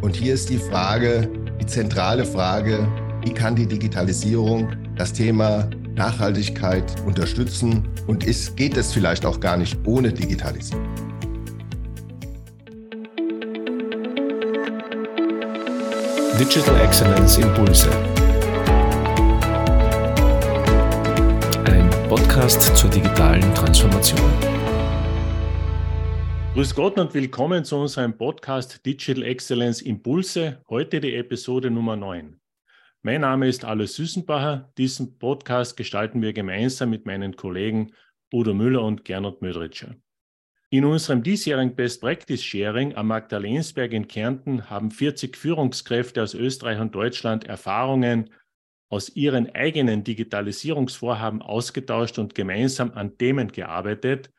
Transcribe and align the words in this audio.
Und 0.00 0.14
hier 0.14 0.34
ist 0.34 0.48
die 0.48 0.58
Frage, 0.58 1.28
die 1.60 1.66
zentrale 1.66 2.24
Frage, 2.24 2.86
wie 3.24 3.34
kann 3.34 3.56
die 3.56 3.66
Digitalisierung 3.66 4.68
das 4.96 5.12
Thema 5.12 5.68
Nachhaltigkeit 5.96 6.84
unterstützen 7.04 7.88
und 8.06 8.24
ist, 8.24 8.56
geht 8.56 8.76
es 8.76 8.92
vielleicht 8.92 9.26
auch 9.26 9.40
gar 9.40 9.56
nicht 9.56 9.76
ohne 9.84 10.12
Digitalisierung? 10.12 10.86
Digital 16.38 16.80
Excellence 16.80 17.38
Impulse. 17.38 17.90
Ein 21.64 21.90
Podcast 22.08 22.76
zur 22.76 22.88
digitalen 22.90 23.52
Transformation. 23.54 24.57
Grüß 26.58 26.74
Gott 26.74 26.98
und 26.98 27.14
willkommen 27.14 27.64
zu 27.64 27.76
unserem 27.76 28.16
Podcast 28.18 28.84
Digital 28.84 29.22
Excellence 29.22 29.80
Impulse. 29.80 30.60
Heute 30.68 30.98
die 30.98 31.14
Episode 31.14 31.70
Nummer 31.70 31.94
9. 31.94 32.40
Mein 33.02 33.20
Name 33.20 33.46
ist 33.46 33.64
Alois 33.64 33.94
Süßenbacher. 33.94 34.72
Diesen 34.76 35.20
Podcast 35.20 35.76
gestalten 35.76 36.20
wir 36.20 36.32
gemeinsam 36.32 36.90
mit 36.90 37.06
meinen 37.06 37.36
Kollegen 37.36 37.92
Udo 38.32 38.54
Müller 38.54 38.82
und 38.82 39.04
Gernot 39.04 39.40
Mödritscher. 39.40 39.94
In 40.70 40.84
unserem 40.84 41.22
diesjährigen 41.22 41.76
Best 41.76 42.00
Practice 42.00 42.42
Sharing 42.42 42.96
am 42.96 43.06
Magdalensberg 43.06 43.92
in 43.92 44.08
Kärnten 44.08 44.68
haben 44.68 44.90
40 44.90 45.36
Führungskräfte 45.36 46.24
aus 46.24 46.34
Österreich 46.34 46.80
und 46.80 46.92
Deutschland 46.92 47.46
Erfahrungen 47.46 48.30
aus 48.88 49.10
ihren 49.10 49.54
eigenen 49.54 50.02
Digitalisierungsvorhaben 50.02 51.40
ausgetauscht 51.40 52.18
und 52.18 52.34
gemeinsam 52.34 52.90
an 52.94 53.16
Themen 53.16 53.52
gearbeitet, 53.52 54.32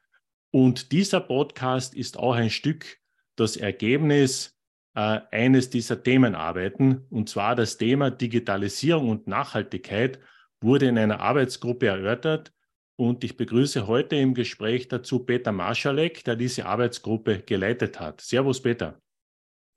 und 0.52 0.92
dieser 0.92 1.20
Podcast 1.20 1.94
ist 1.94 2.18
auch 2.18 2.34
ein 2.34 2.50
Stück 2.50 2.98
das 3.36 3.56
Ergebnis 3.56 4.58
äh, 4.96 5.22
eines 5.32 5.70
dieser 5.70 6.02
Themenarbeiten. 6.02 7.06
Und 7.10 7.30
zwar 7.30 7.56
das 7.56 7.78
Thema 7.78 8.10
Digitalisierung 8.10 9.10
und 9.10 9.28
Nachhaltigkeit 9.28 10.20
wurde 10.62 10.88
in 10.88 10.98
einer 10.98 11.20
Arbeitsgruppe 11.20 11.88
erörtert. 11.88 12.52
Und 12.98 13.24
ich 13.24 13.38
begrüße 13.38 13.88
heute 13.88 14.18
im 14.18 14.34
Gespräch 14.34 14.90
dazu 14.90 15.20
Peter 15.20 15.52
Marschalek, 15.52 16.24
der 16.26 16.36
diese 16.36 16.66
Arbeitsgruppe 16.66 17.44
geleitet 17.44 18.00
hat. 18.00 18.20
Servus, 18.20 18.62
Peter. 18.62 19.00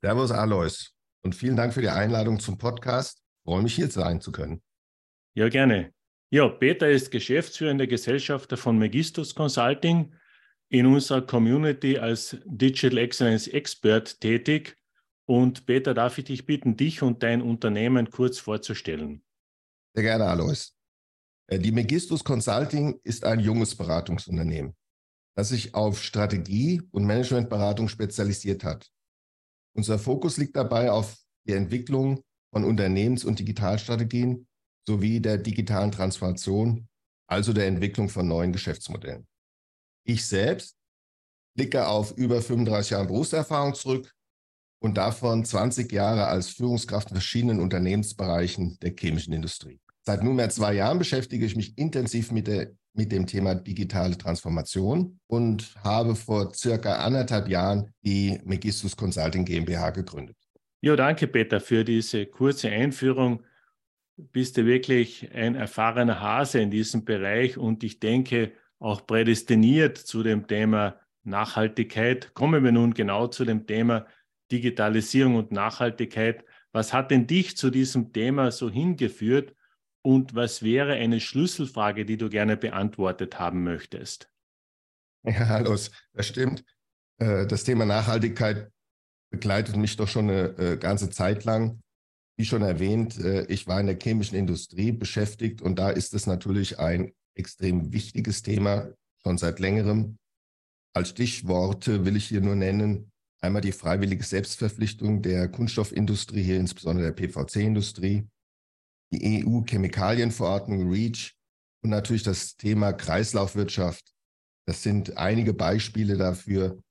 Servus, 0.01 0.31
Alois. 0.31 0.91
Und 1.23 1.33
vielen 1.33 1.55
Dank 1.55 1.73
für 1.73 1.81
die 1.81 1.89
Einladung 1.89 2.39
zum 2.39 2.57
Podcast. 2.57 3.19
Ich 3.19 3.51
freue 3.51 3.63
mich, 3.63 3.75
hier 3.75 3.87
sein 3.87 4.19
zu 4.19 4.33
können. 4.33 4.61
Ja, 5.35 5.47
gerne. 5.47 5.93
Ja, 6.31 6.49
Peter 6.49 6.89
ist 6.89 7.11
geschäftsführender 7.11 7.87
Gesellschafter 7.87 8.57
von 8.57 8.77
Megistus 8.77 9.35
Consulting 9.35 10.13
in 10.73 10.87
unserer 10.87 11.21
Community 11.21 11.99
als 11.99 12.35
Digital 12.45 12.97
Excellence 12.97 13.47
Expert 13.47 14.19
tätig. 14.19 14.75
Und 15.25 15.67
Peter, 15.67 15.93
darf 15.93 16.17
ich 16.17 16.25
dich 16.25 16.47
bitten, 16.47 16.75
dich 16.75 17.03
und 17.03 17.21
dein 17.21 17.43
Unternehmen 17.43 18.09
kurz 18.09 18.39
vorzustellen? 18.39 19.23
Sehr 19.93 20.03
gerne, 20.03 20.25
Alois. 20.25 20.73
Äh, 21.47 21.59
die 21.59 21.71
Megistus 21.71 22.23
Consulting 22.23 22.99
ist 23.03 23.23
ein 23.23 23.39
junges 23.39 23.75
Beratungsunternehmen, 23.75 24.75
das 25.37 25.49
sich 25.49 25.75
auf 25.75 26.01
Strategie 26.01 26.81
und 26.89 27.05
Managementberatung 27.05 27.87
spezialisiert 27.87 28.63
hat. 28.63 28.89
Unser 29.75 29.99
Fokus 29.99 30.37
liegt 30.37 30.55
dabei 30.55 30.89
auf 30.89 31.23
die 31.47 31.53
Entwicklung 31.53 32.23
von 32.51 32.63
Unternehmens- 32.63 33.25
und 33.25 33.37
Digitalstrategien 33.37 34.47
sowie 34.87 35.19
der 35.19 35.37
digitalen 35.37 35.91
Transformation, 35.91 36.87
also 37.27 37.53
der 37.53 37.67
Entwicklung 37.67 38.09
von 38.09 38.27
neuen 38.27 38.51
Geschäftsmodellen. 38.51 39.27
Ich 40.03 40.25
selbst 40.25 40.77
blicke 41.55 41.87
auf 41.87 42.11
über 42.17 42.41
35 42.41 42.91
Jahre 42.91 43.07
Berufserfahrung 43.07 43.73
zurück 43.73 44.13
und 44.79 44.97
davon 44.97 45.45
20 45.45 45.91
Jahre 45.91 46.27
als 46.27 46.49
Führungskraft 46.49 47.09
in 47.09 47.15
verschiedenen 47.15 47.59
Unternehmensbereichen 47.59 48.77
der 48.81 48.93
chemischen 48.97 49.33
Industrie. 49.33 49.79
Seit 50.05 50.21
nunmehr 50.21 50.49
zwei 50.49 50.73
Jahren 50.73 50.99
beschäftige 50.99 51.45
ich 51.45 51.55
mich 51.55 51.77
intensiv 51.77 52.31
mit, 52.31 52.47
der, 52.47 52.71
mit 52.93 53.13
dem 53.13 53.25
Thema 53.25 53.55
digitale 53.55 54.17
Transformation 54.17 55.19
und 55.27 55.73
habe 55.81 56.15
vor 56.15 56.53
circa 56.53 56.97
anderthalb 56.97 57.47
Jahren 57.47 57.93
die 58.03 58.41
Megistus 58.43 58.97
Consulting 58.97 59.45
GmbH 59.45 59.91
gegründet. 59.91 60.35
Ja, 60.81 60.97
danke 60.97 61.27
Peter 61.27 61.61
für 61.61 61.85
diese 61.85 62.25
kurze 62.25 62.69
Einführung. 62.69 63.43
Bist 64.17 64.57
du 64.57 64.65
wirklich 64.65 65.33
ein 65.33 65.55
erfahrener 65.55 66.19
Hase 66.19 66.59
in 66.59 66.69
diesem 66.69 67.05
Bereich 67.05 67.57
und 67.57 67.85
ich 67.85 68.01
denke, 68.01 68.51
auch 68.83 69.07
prädestiniert 69.07 69.97
zu 69.97 70.23
dem 70.23 70.45
Thema 70.45 70.99
Nachhaltigkeit. 71.23 72.33
Kommen 72.33 72.63
wir 72.65 72.73
nun 72.73 72.93
genau 72.93 73.27
zu 73.27 73.45
dem 73.45 73.65
Thema 73.65 74.05
Digitalisierung 74.51 75.35
und 75.35 75.53
Nachhaltigkeit. 75.53 76.43
Was 76.73 76.91
hat 76.91 77.09
denn 77.09 77.25
dich 77.25 77.55
zu 77.55 77.69
diesem 77.69 78.11
Thema 78.11 78.51
so 78.51 78.69
hingeführt 78.69 79.55
und 80.01 80.35
was 80.35 80.63
wäre 80.63 80.93
eine 80.93 81.21
Schlüsselfrage, 81.21 82.05
die 82.05 82.17
du 82.17 82.29
gerne 82.29 82.57
beantwortet 82.57 83.39
haben 83.39 83.63
möchtest? 83.63 84.29
Ja, 85.23 85.47
hallo, 85.47 85.77
das 86.11 86.27
stimmt. 86.27 86.65
Äh, 87.19 87.47
das 87.47 87.63
Thema 87.63 87.85
Nachhaltigkeit 87.85 88.69
begleitet 89.31 89.77
mich 89.77 89.95
doch 89.95 90.09
schon 90.09 90.29
eine 90.29 90.57
äh, 90.57 90.77
ganze 90.77 91.09
Zeit 91.09 91.45
lang. 91.45 91.79
Wie 92.35 92.43
schon 92.43 92.63
erwähnt, 92.63 93.17
äh, 93.17 93.45
ich 93.45 93.65
war 93.65 93.79
in 93.79 93.87
der 93.87 93.97
chemischen 93.97 94.37
Industrie 94.37 94.91
beschäftigt 94.91 95.61
und 95.61 95.79
da 95.79 95.89
ist 95.89 96.13
es 96.13 96.27
natürlich 96.27 96.79
ein 96.79 97.13
extrem 97.35 97.91
wichtiges 97.91 98.41
Thema, 98.41 98.93
schon 99.21 99.37
seit 99.37 99.59
längerem. 99.59 100.17
Als 100.95 101.09
Stichworte 101.09 102.05
will 102.05 102.15
ich 102.15 102.25
hier 102.25 102.41
nur 102.41 102.55
nennen, 102.55 103.11
einmal 103.41 103.61
die 103.61 103.71
freiwillige 103.71 104.23
Selbstverpflichtung 104.23 105.21
der 105.21 105.49
Kunststoffindustrie, 105.49 106.43
hier 106.43 106.59
insbesondere 106.59 107.11
der 107.11 107.27
PVC-Industrie, 107.27 108.27
die 109.11 109.45
EU-Chemikalienverordnung 109.45 110.89
REACH 110.89 111.35
und 111.83 111.89
natürlich 111.89 112.23
das 112.23 112.55
Thema 112.55 112.93
Kreislaufwirtschaft. 112.93 114.13
Das 114.65 114.81
sind 114.81 115.17
einige 115.17 115.53
Beispiele 115.53 116.17
dafür, 116.17 116.81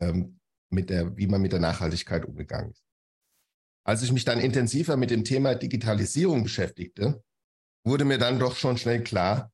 ähm, 0.00 0.40
mit 0.70 0.90
der, 0.90 1.16
wie 1.16 1.26
man 1.26 1.42
mit 1.42 1.52
der 1.52 1.60
Nachhaltigkeit 1.60 2.24
umgegangen 2.24 2.70
ist. 2.70 2.82
Als 3.86 4.02
ich 4.02 4.12
mich 4.12 4.24
dann 4.24 4.40
intensiver 4.40 4.96
mit 4.96 5.10
dem 5.10 5.24
Thema 5.24 5.54
Digitalisierung 5.54 6.42
beschäftigte, 6.42 7.22
wurde 7.84 8.04
mir 8.04 8.18
dann 8.18 8.38
doch 8.38 8.56
schon 8.56 8.76
schnell 8.76 9.02
klar, 9.02 9.50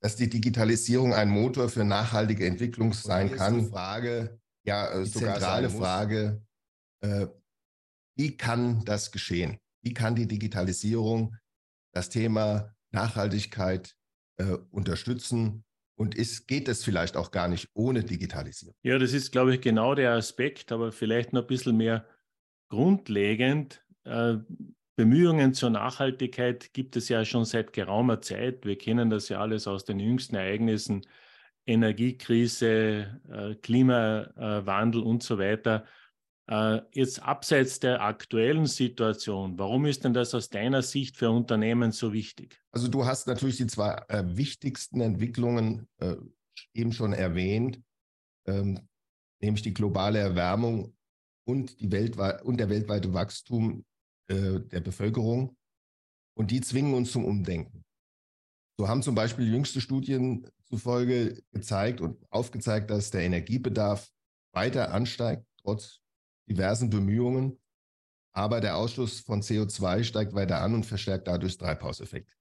dass 0.00 0.16
die 0.16 0.28
Digitalisierung 0.28 1.14
ein 1.14 1.28
Motor 1.28 1.68
für 1.68 1.84
nachhaltige 1.84 2.46
Entwicklung 2.46 2.92
sein 2.92 3.30
kann. 3.32 3.60
Die 3.60 3.70
Frage, 3.70 4.38
ja, 4.64 4.90
äh, 4.90 5.04
die 5.04 5.10
zentrale 5.10 5.70
Frage, 5.70 6.44
äh, 7.00 7.26
wie 8.16 8.36
kann 8.36 8.84
das 8.84 9.12
geschehen? 9.12 9.58
Wie 9.82 9.94
kann 9.94 10.14
die 10.14 10.26
Digitalisierung 10.26 11.36
das 11.92 12.08
Thema 12.08 12.74
Nachhaltigkeit 12.92 13.94
äh, 14.38 14.56
unterstützen? 14.70 15.64
Und 15.98 16.14
ist, 16.14 16.46
geht 16.46 16.68
es 16.68 16.84
vielleicht 16.84 17.16
auch 17.16 17.30
gar 17.30 17.48
nicht 17.48 17.70
ohne 17.72 18.04
Digitalisierung? 18.04 18.74
Ja, 18.82 18.98
das 18.98 19.14
ist, 19.14 19.32
glaube 19.32 19.54
ich, 19.54 19.62
genau 19.62 19.94
der 19.94 20.12
Aspekt, 20.12 20.70
aber 20.70 20.92
vielleicht 20.92 21.32
noch 21.32 21.42
ein 21.42 21.46
bisschen 21.46 21.76
mehr 21.76 22.06
grundlegend. 22.70 23.82
Äh, 24.04 24.36
Bemühungen 24.96 25.52
zur 25.52 25.68
Nachhaltigkeit 25.68 26.72
gibt 26.72 26.96
es 26.96 27.10
ja 27.10 27.24
schon 27.26 27.44
seit 27.44 27.74
geraumer 27.74 28.22
Zeit. 28.22 28.64
Wir 28.64 28.78
kennen 28.78 29.10
das 29.10 29.28
ja 29.28 29.40
alles 29.40 29.66
aus 29.66 29.84
den 29.84 30.00
jüngsten 30.00 30.36
Ereignissen, 30.36 31.02
Energiekrise, 31.66 33.20
äh, 33.30 33.54
Klimawandel 33.56 35.02
und 35.02 35.22
so 35.22 35.38
weiter. 35.38 35.84
Äh, 36.48 36.80
jetzt 36.92 37.22
abseits 37.22 37.78
der 37.78 38.00
aktuellen 38.00 38.64
Situation, 38.64 39.58
warum 39.58 39.84
ist 39.84 40.04
denn 40.04 40.14
das 40.14 40.34
aus 40.34 40.48
deiner 40.48 40.80
Sicht 40.80 41.16
für 41.16 41.30
Unternehmen 41.30 41.92
so 41.92 42.14
wichtig? 42.14 42.58
Also 42.72 42.88
du 42.88 43.04
hast 43.04 43.26
natürlich 43.26 43.58
die 43.58 43.66
zwei 43.66 44.02
äh, 44.08 44.24
wichtigsten 44.26 45.00
Entwicklungen 45.00 45.88
eben 46.72 46.92
schon 46.92 47.12
erwähnt, 47.12 47.82
ähm, 48.46 48.88
nämlich 49.42 49.62
die 49.62 49.74
globale 49.74 50.20
Erwärmung 50.20 50.94
und, 51.44 51.80
die 51.80 51.92
weltweit, 51.92 52.42
und 52.42 52.58
der 52.58 52.70
weltweite 52.70 53.12
Wachstum 53.12 53.84
äh, 54.28 54.60
der 54.60 54.80
Bevölkerung 54.80 55.56
und 56.36 56.50
die 56.50 56.60
zwingen 56.60 56.94
uns 56.94 57.12
zum 57.12 57.24
Umdenken. 57.24 57.84
So 58.78 58.88
haben 58.88 59.02
zum 59.02 59.14
Beispiel 59.14 59.50
jüngste 59.50 59.80
Studien 59.80 60.46
zufolge 60.64 61.42
gezeigt 61.52 62.00
und 62.00 62.18
aufgezeigt, 62.30 62.90
dass 62.90 63.10
der 63.10 63.22
Energiebedarf 63.22 64.10
weiter 64.52 64.92
ansteigt, 64.92 65.46
trotz 65.62 66.00
diversen 66.48 66.90
Bemühungen. 66.90 67.58
Aber 68.34 68.60
der 68.60 68.76
Ausstoß 68.76 69.20
von 69.20 69.40
CO2 69.40 70.04
steigt 70.04 70.34
weiter 70.34 70.60
an 70.60 70.74
und 70.74 70.84
verstärkt 70.84 71.26
dadurch 71.26 71.56
Treibhauseffekt. 71.56 72.36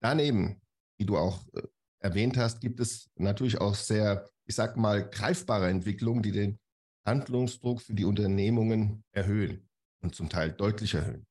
Daneben, 0.00 0.60
wie 0.98 1.06
du 1.06 1.16
auch 1.16 1.44
äh, 1.54 1.62
erwähnt 1.98 2.36
hast, 2.36 2.60
gibt 2.60 2.78
es 2.78 3.10
natürlich 3.16 3.60
auch 3.60 3.74
sehr, 3.74 4.28
ich 4.46 4.54
sag 4.54 4.76
mal, 4.76 5.08
greifbare 5.08 5.68
Entwicklungen, 5.68 6.22
die 6.22 6.32
den 6.32 6.60
Handlungsdruck 7.04 7.80
für 7.80 7.94
die 7.94 8.04
Unternehmungen 8.04 9.02
erhöhen 9.12 9.68
und 10.02 10.14
zum 10.14 10.28
Teil 10.28 10.52
deutlich 10.52 10.94
erhöhen. 10.94 11.26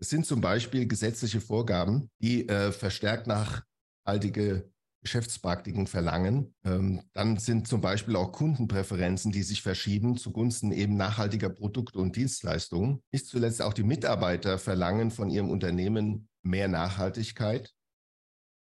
Es 0.00 0.10
sind 0.10 0.26
zum 0.26 0.40
Beispiel 0.40 0.86
gesetzliche 0.86 1.40
Vorgaben, 1.40 2.10
die 2.20 2.48
äh, 2.48 2.72
verstärkt 2.72 3.26
nachhaltige 3.26 4.70
Geschäftspraktiken 5.04 5.86
verlangen. 5.86 6.54
Ähm, 6.64 7.02
dann 7.12 7.36
sind 7.36 7.68
zum 7.68 7.80
Beispiel 7.80 8.16
auch 8.16 8.32
Kundenpräferenzen, 8.32 9.30
die 9.30 9.42
sich 9.42 9.62
verschieben 9.62 10.16
zugunsten 10.16 10.72
eben 10.72 10.96
nachhaltiger 10.96 11.50
Produkte 11.50 11.98
und 11.98 12.16
Dienstleistungen. 12.16 13.02
Nicht 13.12 13.26
zuletzt 13.26 13.62
auch 13.62 13.74
die 13.74 13.82
Mitarbeiter 13.82 14.58
verlangen 14.58 15.10
von 15.10 15.30
ihrem 15.30 15.50
Unternehmen 15.50 16.28
mehr 16.42 16.68
Nachhaltigkeit. 16.68 17.72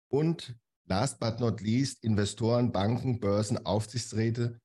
Und 0.09 0.56
last 0.86 1.19
but 1.19 1.39
not 1.39 1.62
least, 1.62 2.03
Investoren, 2.03 2.71
Banken, 2.71 3.19
Börsen, 3.19 3.65
Aufsichtsräte 3.65 4.59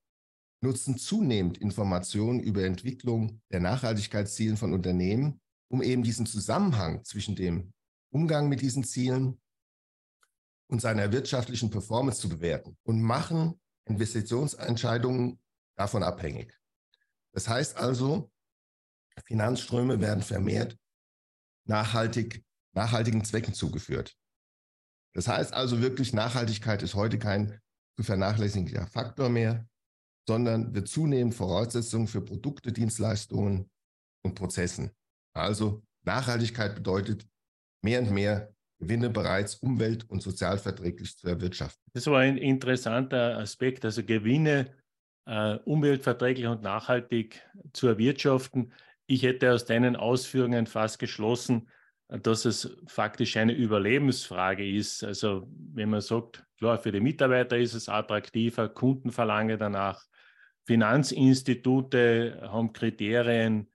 nutzen 0.61 0.99
zunehmend 0.99 1.59
Informationen 1.59 2.41
über 2.41 2.65
Entwicklung 2.65 3.41
der 3.53 3.61
Nachhaltigkeitsziele 3.61 4.57
von 4.57 4.73
Unternehmen, 4.73 5.41
um 5.69 5.83
eben 5.83 6.03
diesen 6.03 6.27
Zusammenhang 6.27 7.05
zwischen 7.05 7.37
dem 7.37 7.73
Umgang 8.11 8.49
mit 8.49 8.61
diesen 8.61 8.85
Zielen 8.85 9.41
und 10.69 10.81
seiner 10.81 11.13
wirtschaftlichen 11.13 11.71
Performance 11.71 12.21
zu 12.21 12.29
bewerten 12.29 12.77
und 12.83 13.03
machen 13.03 13.61
Investitionsentscheidungen 13.87 15.41
davon 15.77 16.03
abhängig. 16.03 16.59
Das 17.33 17.49
heißt 17.49 17.77
also, 17.77 18.31
Finanzströme 19.25 20.01
werden 20.01 20.23
vermehrt 20.23 20.79
nachhaltig, 21.65 22.45
nachhaltigen 22.73 23.25
Zwecken 23.25 23.55
zugeführt. 23.55 24.17
Das 25.15 25.29
heißt 25.29 25.53
also 25.53 25.81
wirklich, 25.81 26.13
Nachhaltigkeit 26.13 26.83
ist 26.83 26.95
heute 26.95 27.19
kein 27.19 27.61
zu 27.97 28.05
vernachlässigender 28.05 28.87
Faktor 28.87 29.29
mehr, 29.29 29.69
sondern 30.27 30.75
wird 30.75 30.89
zunehmend 30.89 31.35
Voraussetzung 31.35 32.07
für 32.07 32.21
Produkte, 32.21 32.73
Dienstleistungen 32.73 33.71
und 34.23 34.35
Prozessen. 34.35 34.93
Also 35.39 35.83
Nachhaltigkeit 36.05 36.75
bedeutet 36.75 37.27
mehr 37.83 38.01
und 38.01 38.11
mehr 38.11 38.53
Gewinne 38.81 39.11
bereits 39.11 39.57
umwelt- 39.57 40.09
und 40.09 40.23
sozialverträglich 40.23 41.17
zu 41.17 41.29
erwirtschaften. 41.29 41.83
Das 41.95 42.07
war 42.07 42.21
ein 42.21 42.37
interessanter 42.37 43.39
Aspekt, 43.39 43.85
also 43.85 44.05
Gewinne 44.05 44.73
äh, 45.27 45.57
umweltverträglich 45.65 46.47
und 46.47 46.63
nachhaltig 46.63 47.43
zu 47.73 47.89
erwirtschaften. 47.89 48.73
Ich 49.07 49.23
hätte 49.23 49.53
aus 49.53 49.65
deinen 49.65 49.97
Ausführungen 49.97 50.67
fast 50.67 50.99
geschlossen, 50.99 51.69
dass 52.09 52.45
es 52.45 52.77
faktisch 52.87 53.37
eine 53.37 53.53
Überlebensfrage 53.53 54.69
ist. 54.69 55.05
Also 55.05 55.49
wenn 55.75 55.91
man 55.91 56.01
sagt, 56.01 56.45
klar, 56.57 56.79
für 56.79 56.93
die 56.93 57.01
Mitarbeiter 57.01 57.59
ist 57.59 57.75
es 57.75 57.89
attraktiver, 57.89 58.69
Kunden 58.69 59.11
verlangen 59.11 59.59
danach, 59.59 60.05
Finanzinstitute 60.67 62.41
haben 62.43 62.73
Kriterien 62.73 63.69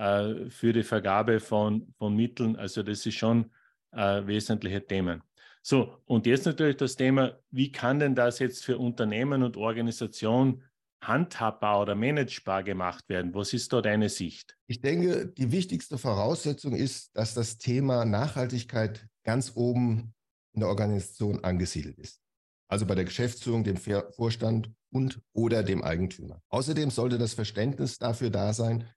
äh, 0.00 0.48
für 0.48 0.72
die 0.72 0.82
Vergabe 0.82 1.40
von, 1.40 1.92
von 1.98 2.16
Mitteln. 2.16 2.56
Also 2.56 2.82
das 2.82 3.04
ist 3.04 3.16
schon 3.16 3.50
äh, 3.92 4.26
wesentliche 4.26 4.86
Themen. 4.86 5.22
So, 5.62 5.98
und 6.06 6.24
jetzt 6.24 6.46
natürlich 6.46 6.78
das 6.78 6.96
Thema, 6.96 7.38
wie 7.50 7.70
kann 7.70 7.98
denn 7.98 8.14
das 8.14 8.38
jetzt 8.38 8.64
für 8.64 8.78
Unternehmen 8.78 9.42
und 9.42 9.58
Organisationen 9.58 10.62
handhabbar 11.02 11.82
oder 11.82 11.94
managebar 11.94 12.62
gemacht 12.62 13.10
werden? 13.10 13.34
Was 13.34 13.52
ist 13.52 13.74
da 13.74 13.82
deine 13.82 14.08
Sicht? 14.08 14.56
Ich 14.68 14.80
denke, 14.80 15.26
die 15.26 15.52
wichtigste 15.52 15.98
Voraussetzung 15.98 16.74
ist, 16.74 17.14
dass 17.14 17.34
das 17.34 17.58
Thema 17.58 18.06
Nachhaltigkeit 18.06 19.06
ganz 19.22 19.52
oben 19.54 20.14
in 20.54 20.60
der 20.60 20.70
Organisation 20.70 21.44
angesiedelt 21.44 21.98
ist. 21.98 22.22
Also 22.68 22.86
bei 22.86 22.94
der 22.94 23.04
Geschäftsführung, 23.04 23.64
dem 23.64 23.76
Vorstand 23.76 24.70
und 24.90 25.20
oder 25.34 25.62
dem 25.62 25.82
Eigentümer. 25.82 26.40
Außerdem 26.48 26.90
sollte 26.90 27.18
das 27.18 27.34
Verständnis 27.34 27.98
dafür 27.98 28.30
da 28.30 28.54
sein, 28.54 28.88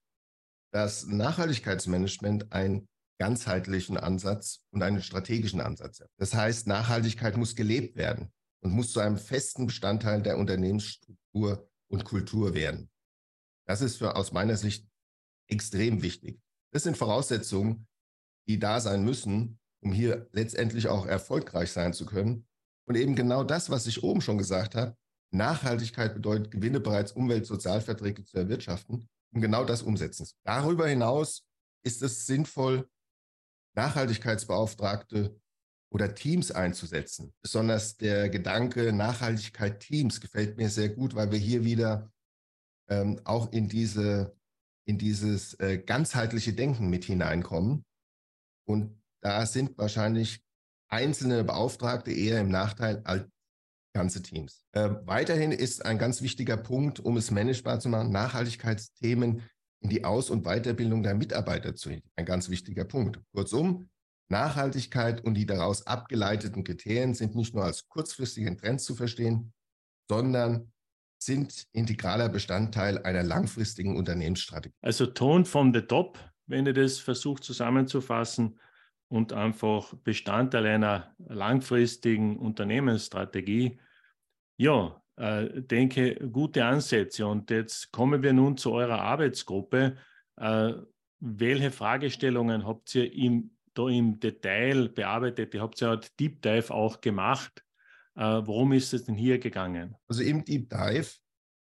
dass 0.74 1.06
Nachhaltigkeitsmanagement 1.06 2.52
ein 2.52 2.88
ganzheitlichen 3.20 3.96
Ansatz 3.96 4.66
und 4.72 4.82
einen 4.82 5.04
strategischen 5.04 5.62
Ansatz. 5.62 6.04
Das 6.18 6.34
heißt, 6.34 6.68
Nachhaltigkeit 6.68 7.38
muss 7.38 7.56
gelebt 7.56 7.96
werden 7.96 8.34
und 8.64 8.72
muss 8.72 8.92
zu 8.92 9.00
einem 9.00 9.18
festen 9.18 9.68
Bestandteil 9.68 10.24
der 10.24 10.38
Unternehmensstruktur 10.38 11.70
und 11.90 12.06
Kultur 12.06 12.56
werden. 12.56 12.90
Das 13.68 13.82
ist 13.82 13.98
für, 13.98 14.16
aus 14.16 14.32
meiner 14.32 14.58
Sicht 14.58 14.88
extrem 15.48 16.02
wichtig. 16.02 16.42
Das 16.72 16.84
sind 16.84 16.98
Voraussetzungen, 16.98 17.88
die 18.48 18.58
da 18.58 18.82
sein 18.82 19.06
müssen, 19.06 19.60
um 19.82 19.94
hier 19.94 20.28
letztendlich 20.32 20.88
auch 20.88 21.06
erfolgreich 21.06 21.72
sein 21.72 21.94
zu 21.94 22.08
können. 22.08 22.48
Und 22.88 22.96
eben 22.96 23.16
genau 23.16 23.44
das, 23.44 23.70
was 23.70 23.86
ich 23.86 24.02
oben 24.04 24.22
schon 24.22 24.40
gesagt 24.40 24.74
habe, 24.74 24.98
Nachhaltigkeit 25.32 26.16
bedeutet, 26.16 26.52
Gewinne 26.52 26.80
bereits 26.80 27.12
umweltsozialverträglich 27.12 28.28
zu 28.28 28.38
erwirtschaften, 28.38 29.08
um 29.34 29.42
genau 29.42 29.66
das 29.66 29.82
umsetzen. 29.82 30.28
Darüber 30.44 30.88
hinaus 30.88 31.46
ist 31.84 32.02
es 32.02 32.26
sinnvoll, 32.26 32.90
Nachhaltigkeitsbeauftragte 33.76 35.40
oder 35.92 36.14
Teams 36.16 36.52
einzusetzen. 36.52 37.34
Besonders 37.42 37.98
der 37.98 38.30
Gedanke 38.30 38.94
Nachhaltigkeit 38.94 39.80
Teams 39.80 40.22
gefällt 40.22 40.58
mir 40.58 40.70
sehr 40.70 40.90
gut, 40.90 41.16
weil 41.16 41.32
wir 41.32 41.40
hier 41.40 41.64
wieder 41.64 42.12
ähm, 42.90 43.20
auch 43.24 43.52
in 43.52 43.68
diese 43.68 44.36
in 44.86 44.98
dieses 44.98 45.54
äh, 45.60 45.78
ganzheitliche 45.78 46.54
Denken 46.54 46.90
mit 46.90 47.06
hineinkommen. 47.06 47.86
Und 48.68 49.02
da 49.22 49.46
sind 49.46 49.78
wahrscheinlich 49.78 50.44
einzelne 50.90 51.44
Beauftragte 51.44 52.12
eher 52.12 52.42
im 52.42 52.50
Nachteil 52.50 53.02
als 53.06 53.26
ganze 53.94 54.22
Teams. 54.22 54.66
Äh, 54.74 54.90
weiterhin 55.06 55.52
ist 55.52 55.86
ein 55.86 55.98
ganz 55.98 56.22
wichtiger 56.22 56.58
Punkt, 56.58 57.00
um 57.00 57.18
es 57.18 57.32
managebar 57.32 57.80
zu 57.80 57.90
machen, 57.90 58.12
Nachhaltigkeitsthemen 58.12 59.44
in 59.82 59.90
die 59.90 60.04
Aus- 60.04 60.30
und 60.30 60.44
Weiterbildung 60.44 61.04
der 61.04 61.14
Mitarbeiter 61.14 61.76
zu 61.76 61.90
hin. 61.90 62.02
Ein 62.16 62.26
ganz 62.26 62.50
wichtiger 62.50 62.86
Punkt. 62.86 63.20
Kurzum, 63.34 63.90
Nachhaltigkeit 64.30 65.24
und 65.24 65.36
die 65.36 65.46
daraus 65.46 65.86
abgeleiteten 65.86 66.64
Kriterien 66.64 67.14
sind 67.14 67.36
nicht 67.36 67.54
nur 67.54 67.66
als 67.66 67.88
kurzfristigen 67.88 68.58
Trend 68.58 68.82
zu 68.82 68.96
verstehen, 68.96 69.54
sondern 70.10 70.72
sind 71.22 71.66
integraler 71.72 72.30
Bestandteil 72.30 72.98
einer 73.04 73.24
langfristigen 73.24 73.96
Unternehmensstrategie. 73.96 74.76
Also 74.82 75.06
Ton 75.06 75.46
from 75.46 75.74
the 75.74 75.82
top, 75.82 76.20
wenn 76.48 76.66
ihr 76.66 76.74
das 76.74 77.00
versucht 77.00 77.44
zusammenzufassen 77.44 78.60
und 79.14 79.32
einfach 79.32 79.94
Bestandteil 80.04 80.66
einer 80.66 81.16
langfristigen 81.20 82.36
Unternehmensstrategie. 82.36 83.80
Ja, 84.58 85.04
äh, 85.18 85.62
denke, 85.62 86.16
gute 86.32 86.66
Ansätze. 86.66 87.28
Und 87.28 87.52
jetzt 87.52 87.92
kommen 87.92 88.24
wir 88.24 88.34
nun 88.34 88.58
zu 88.58 88.72
eurer 88.72 89.02
Arbeitsgruppe. 89.02 89.98
Äh, 90.38 90.74
welche 91.20 91.70
Fragestellungen 91.70 92.66
habt 92.66 92.96
ihr 92.96 93.14
im, 93.14 93.52
da 93.76 93.88
im 93.88 94.20
Detail 94.20 94.90
bearbeitet? 94.90 95.54
Ihr 95.54 95.62
habt 95.62 95.80
ja 95.80 95.90
halt 95.90 96.20
Deep 96.20 96.42
Dive 96.42 96.74
auch 96.74 97.00
gemacht. 97.00 97.64
Äh, 98.16 98.42
worum 98.44 98.74
ist 98.74 98.96
es 98.96 99.06
denn 99.06 99.14
hier 99.14 99.38
gegangen? 99.38 99.96
Also 100.08 100.24
im 100.24 100.44
Deep 100.44 100.72
Dive 100.72 101.12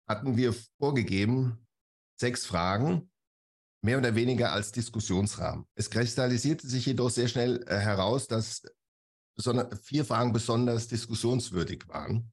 hatten 0.07 0.37
wir 0.37 0.55
vorgegeben 0.79 1.67
sechs 2.17 2.45
Fragen, 2.45 3.11
mehr 3.83 3.99
oder 3.99 4.15
weniger 4.15 4.53
als 4.53 4.73
Diskussionsrahmen. 4.73 5.67
Es 5.75 5.91
kristallisierte 5.91 6.69
sich 6.69 6.87
jedoch 6.87 7.11
sehr 7.11 7.29
schnell 7.29 7.65
äh, 7.67 7.79
heraus, 7.79 8.27
dass 8.27 8.63
vier 9.83 10.05
Fragen 10.05 10.33
besonders 10.33 10.89
diskussionswürdig 10.89 11.89
waren. 11.89 12.31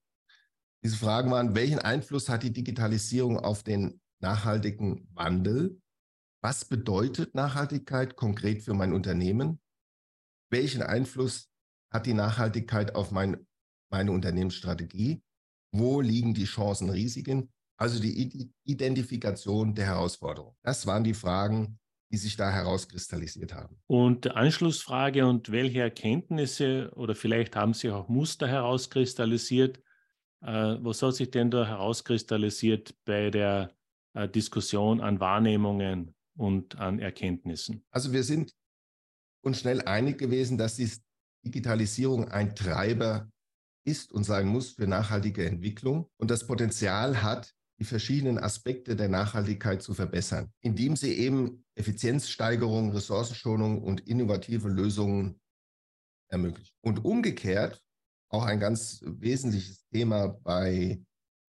Diese 0.83 0.97
Fragen 0.97 1.31
waren, 1.31 1.55
welchen 1.55 1.79
Einfluss 1.79 2.27
hat 2.27 2.43
die 2.43 2.51
Digitalisierung 2.51 3.39
auf 3.39 3.63
den 3.63 4.01
nachhaltigen 4.19 5.07
Wandel? 5.13 5.81
Was 6.41 6.65
bedeutet 6.65 7.33
Nachhaltigkeit 7.33 8.15
konkret 8.15 8.61
für 8.61 8.73
mein 8.73 8.93
Unternehmen? 8.93 9.59
Welchen 10.49 10.81
Einfluss 10.81 11.49
hat 11.91 12.05
die 12.05 12.13
Nachhaltigkeit 12.13 12.95
auf 12.95 13.11
mein, 13.11 13.47
meine 13.89 14.11
Unternehmensstrategie? 14.11 15.23
Wo 15.71 16.01
liegen 16.01 16.33
die 16.33 16.45
Chancen, 16.45 16.89
Risiken? 16.89 17.51
Also 17.77 17.99
die 17.99 18.51
Identifikation 18.63 19.75
der 19.75 19.85
Herausforderung. 19.85 20.55
Das 20.63 20.87
waren 20.87 21.03
die 21.03 21.13
Fragen, 21.13 21.79
die 22.11 22.17
sich 22.17 22.35
da 22.37 22.51
herauskristallisiert 22.51 23.53
haben. 23.53 23.79
Und 23.87 24.31
Anschlussfrage, 24.35 25.25
und 25.27 25.51
welche 25.51 25.81
Erkenntnisse 25.81 26.91
oder 26.95 27.15
vielleicht 27.15 27.55
haben 27.55 27.73
sich 27.73 27.91
auch 27.91 28.07
Muster 28.07 28.47
herauskristallisiert, 28.47 29.79
äh, 30.41 30.77
was 30.79 31.01
hat 31.01 31.15
sich 31.15 31.31
denn 31.31 31.51
da 31.51 31.67
herauskristallisiert 31.67 32.95
bei 33.05 33.29
der 33.29 33.71
äh, 34.13 34.29
Diskussion 34.29 35.01
an 35.01 35.19
Wahrnehmungen 35.19 36.15
und 36.37 36.77
an 36.77 36.99
Erkenntnissen? 36.99 37.83
Also 37.91 38.13
wir 38.13 38.23
sind 38.23 38.55
uns 39.43 39.59
schnell 39.59 39.81
einig 39.81 40.17
gewesen, 40.17 40.57
dass 40.57 40.75
die 40.75 40.89
Digitalisierung 41.45 42.29
ein 42.29 42.55
Treiber 42.55 43.29
ist 43.85 44.11
und 44.11 44.23
sein 44.23 44.47
muss 44.47 44.71
für 44.71 44.87
nachhaltige 44.87 45.45
Entwicklung 45.45 46.09
und 46.17 46.29
das 46.31 46.45
Potenzial 46.45 47.21
hat, 47.23 47.53
die 47.79 47.85
verschiedenen 47.85 48.39
Aspekte 48.39 48.95
der 48.95 49.09
Nachhaltigkeit 49.09 49.81
zu 49.81 49.93
verbessern, 49.93 50.51
indem 50.61 50.95
sie 50.95 51.13
eben 51.13 51.63
Effizienzsteigerung, 51.75 52.91
Ressourcenschonung 52.91 53.83
und 53.83 54.07
innovative 54.07 54.67
Lösungen 54.67 55.39
ermöglicht. 56.29 56.73
Und 56.81 57.05
umgekehrt 57.05 57.81
auch 58.29 58.43
ein 58.43 58.59
ganz 58.59 59.01
wesentliches 59.05 59.85
Thema 59.89 60.27
bei 60.27 61.01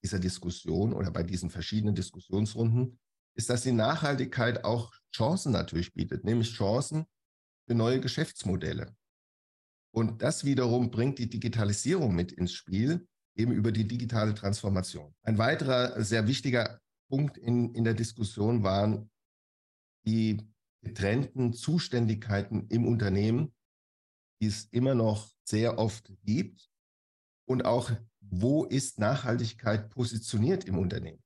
dieser 0.03 0.19
Diskussion 0.19 0.93
oder 0.93 1.11
bei 1.11 1.23
diesen 1.23 1.51
verschiedenen 1.51 1.95
Diskussionsrunden 1.95 2.99
ist, 3.35 3.51
dass 3.51 3.63
die 3.63 3.73
Nachhaltigkeit 3.73 4.65
auch 4.65 4.93
Chancen 5.15 5.53
natürlich 5.53 5.93
bietet, 5.95 6.25
nämlich 6.25 6.53
Chancen 6.53 7.07
für 7.67 7.75
neue 7.75 8.01
Geschäftsmodelle. 8.01 8.95
Und 9.95 10.23
das 10.23 10.45
wiederum 10.45 10.91
bringt 10.91 11.19
die 11.19 11.29
Digitalisierung 11.29 12.15
mit 12.15 12.33
ins 12.33 12.53
Spiel, 12.53 13.09
eben 13.39 13.53
über 13.53 13.73
die 13.73 13.87
digitale 13.87 14.35
Transformation. 14.35 15.15
Ein 15.23 15.39
weiterer 15.39 16.03
sehr 16.03 16.27
wichtiger 16.27 16.81
Punkt 17.09 17.39
in, 17.39 17.75
in 17.75 17.85
der 17.85 17.95
Diskussion 17.95 18.63
waren 18.63 19.11
die 20.05 20.39
getrennten 20.83 21.53
Zuständigkeiten 21.53 22.67
im 22.69 22.87
Unternehmen, 22.87 23.55
die 24.41 24.47
es 24.47 24.65
immer 24.67 24.95
noch 24.95 25.33
sehr 25.45 25.79
oft 25.79 26.13
gibt. 26.25 26.69
Und 27.47 27.65
auch, 27.65 27.91
wo 28.21 28.65
ist 28.65 28.99
Nachhaltigkeit 28.99 29.89
positioniert 29.91 30.65
im 30.65 30.79
Unternehmen? 30.79 31.23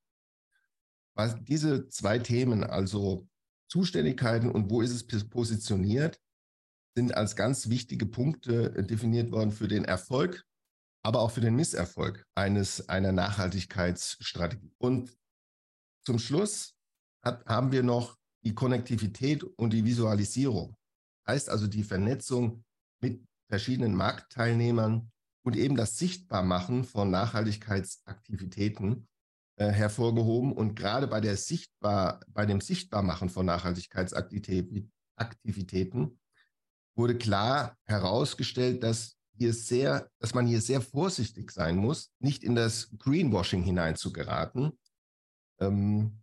Was 1.14 1.42
diese 1.42 1.88
zwei 1.88 2.18
Themen, 2.18 2.62
also 2.62 3.28
Zuständigkeiten 3.68 4.50
und 4.50 4.70
wo 4.70 4.82
ist 4.82 4.92
es 4.92 5.28
positioniert, 5.28 6.20
sind 6.94 7.14
als 7.14 7.36
ganz 7.36 7.68
wichtige 7.68 8.06
Punkte 8.06 8.70
definiert 8.84 9.30
worden 9.30 9.50
für 9.50 9.68
den 9.68 9.84
Erfolg, 9.84 10.46
aber 11.02 11.20
auch 11.20 11.30
für 11.30 11.40
den 11.40 11.56
Misserfolg 11.56 12.26
eines, 12.34 12.88
einer 12.88 13.12
Nachhaltigkeitsstrategie. 13.12 14.72
Und 14.78 15.16
zum 16.04 16.18
Schluss 16.18 16.74
hat, 17.22 17.46
haben 17.46 17.72
wir 17.72 17.82
noch 17.82 18.18
die 18.44 18.54
Konnektivität 18.54 19.44
und 19.44 19.72
die 19.72 19.84
Visualisierung. 19.84 20.76
Heißt 21.26 21.48
also 21.48 21.66
die 21.66 21.84
Vernetzung 21.84 22.64
mit 23.00 23.24
verschiedenen 23.48 23.94
Marktteilnehmern 23.94 25.10
und 25.44 25.56
eben 25.56 25.76
das 25.76 25.96
Sichtbarmachen 25.98 26.84
von 26.84 27.10
Nachhaltigkeitsaktivitäten 27.10 29.08
äh, 29.56 29.70
hervorgehoben. 29.70 30.52
Und 30.52 30.74
gerade 30.74 31.06
bei, 31.06 31.20
der 31.20 31.36
Sichtbar, 31.36 32.20
bei 32.28 32.46
dem 32.46 32.60
Sichtbarmachen 32.60 33.28
von 33.28 33.46
Nachhaltigkeitsaktivitäten 33.46 36.18
wurde 36.96 37.18
klar 37.18 37.76
herausgestellt, 37.84 38.82
dass 38.82 39.16
hier 39.36 39.52
sehr, 39.52 40.08
dass 40.18 40.34
man 40.34 40.46
hier 40.46 40.60
sehr 40.60 40.80
vorsichtig 40.80 41.50
sein 41.50 41.76
muss, 41.76 42.12
nicht 42.18 42.44
in 42.44 42.54
das 42.54 42.90
Greenwashing 42.98 43.62
hineinzugeraten. 43.62 44.72
Ähm, 45.60 46.22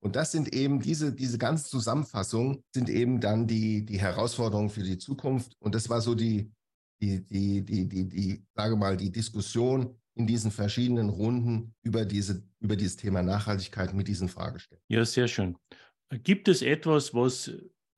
und 0.00 0.16
das 0.16 0.32
sind 0.32 0.54
eben 0.54 0.80
diese, 0.80 1.14
diese 1.14 1.38
ganze 1.38 1.68
Zusammenfassung 1.68 2.62
sind 2.74 2.90
eben 2.90 3.20
dann 3.20 3.46
die, 3.46 3.86
die 3.86 3.98
Herausforderungen 3.98 4.68
für 4.68 4.82
die 4.82 4.98
Zukunft. 4.98 5.56
Und 5.60 5.74
das 5.74 5.88
war 5.88 6.02
so 6.02 6.14
die, 6.14 6.52
die, 7.00 7.24
die, 7.24 7.62
die, 7.62 7.88
die, 7.88 8.08
die, 8.08 8.44
sage 8.54 8.76
mal, 8.76 8.96
die 8.96 9.10
Diskussion 9.10 9.98
in 10.14 10.26
diesen 10.26 10.50
verschiedenen 10.50 11.08
Runden 11.08 11.74
über, 11.82 12.04
diese, 12.04 12.46
über 12.60 12.76
dieses 12.76 12.96
Thema 12.96 13.22
Nachhaltigkeit 13.22 13.94
mit 13.94 14.06
diesen 14.06 14.28
Fragestellungen. 14.28 14.84
Ja, 14.88 15.04
sehr 15.04 15.26
schön. 15.26 15.56
Gibt 16.22 16.48
es 16.48 16.62
etwas, 16.62 17.14
was 17.14 17.50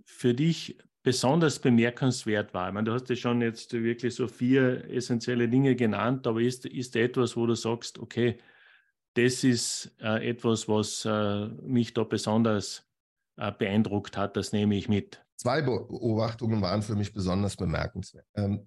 für 0.05 0.33
dich 0.33 0.79
besonders 1.07 1.61
bemerkenswert 1.61 2.53
war? 2.53 2.67
Ich 2.67 2.75
meine, 2.75 2.87
du 2.87 2.93
hast 2.93 3.09
ja 3.09 3.15
schon 3.15 3.41
jetzt 3.41 3.73
wirklich 3.73 4.13
so 4.13 4.27
vier 4.27 4.91
essentielle 4.91 5.49
Dinge 5.49 5.77
genannt, 5.77 6.27
aber 6.27 6.41
ist, 6.41 6.67
ist 6.67 6.97
etwas, 6.97 7.37
wo 7.37 7.47
du 7.47 7.55
sagst, 7.55 8.01
okay, 8.01 8.41
das 9.15 9.45
ist 9.45 9.95
äh, 10.01 10.29
etwas, 10.29 10.67
was 10.67 11.05
äh, 11.05 11.47
mich 11.63 11.95
da 11.95 12.03
besonders 12.03 12.85
äh, 13.37 13.53
beeindruckt 13.53 14.17
hat. 14.17 14.37
Das 14.37 14.51
nehme 14.51 14.75
ich 14.75 14.89
mit. 14.89 15.25
Zwei 15.37 15.63
Beobachtungen 15.63 16.61
waren 16.61 16.83
für 16.83 16.97
mich 16.97 17.13
besonders 17.13 17.55
bemerkenswert. 17.55 18.27
Ähm, 18.35 18.67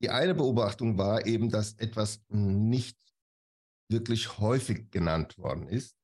die 0.00 0.10
eine 0.10 0.36
Beobachtung 0.36 0.96
war 0.96 1.26
eben, 1.26 1.50
dass 1.50 1.72
etwas 1.74 2.22
nicht 2.28 2.96
wirklich 3.90 4.38
häufig 4.38 4.92
genannt 4.92 5.36
worden 5.38 5.66
ist. 5.66 5.96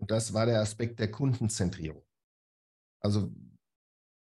Und 0.00 0.10
das 0.10 0.32
war 0.32 0.46
der 0.46 0.62
Aspekt 0.62 1.00
der 1.00 1.10
Kundenzentrierung. 1.10 2.06
Also 3.00 3.30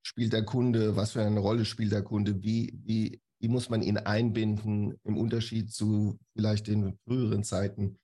spielt 0.07 0.33
der 0.33 0.45
Kunde, 0.45 0.95
was 0.95 1.13
für 1.13 1.23
eine 1.23 1.41
Rolle 1.41 1.65
spielt 1.65 1.91
der 1.91 2.03
Kunde, 2.03 2.41
wie, 2.41 2.79
wie, 2.85 3.21
wie 3.41 3.49
muss 3.49 3.69
man 3.71 3.83
ihn 3.83 3.99
einbinden 3.99 4.95
im 5.03 5.17
Unterschied 5.17 5.73
zu 5.73 6.17
vielleicht 6.33 6.69
den 6.69 6.97
früheren 7.05 7.43
Zeiten, 7.43 7.99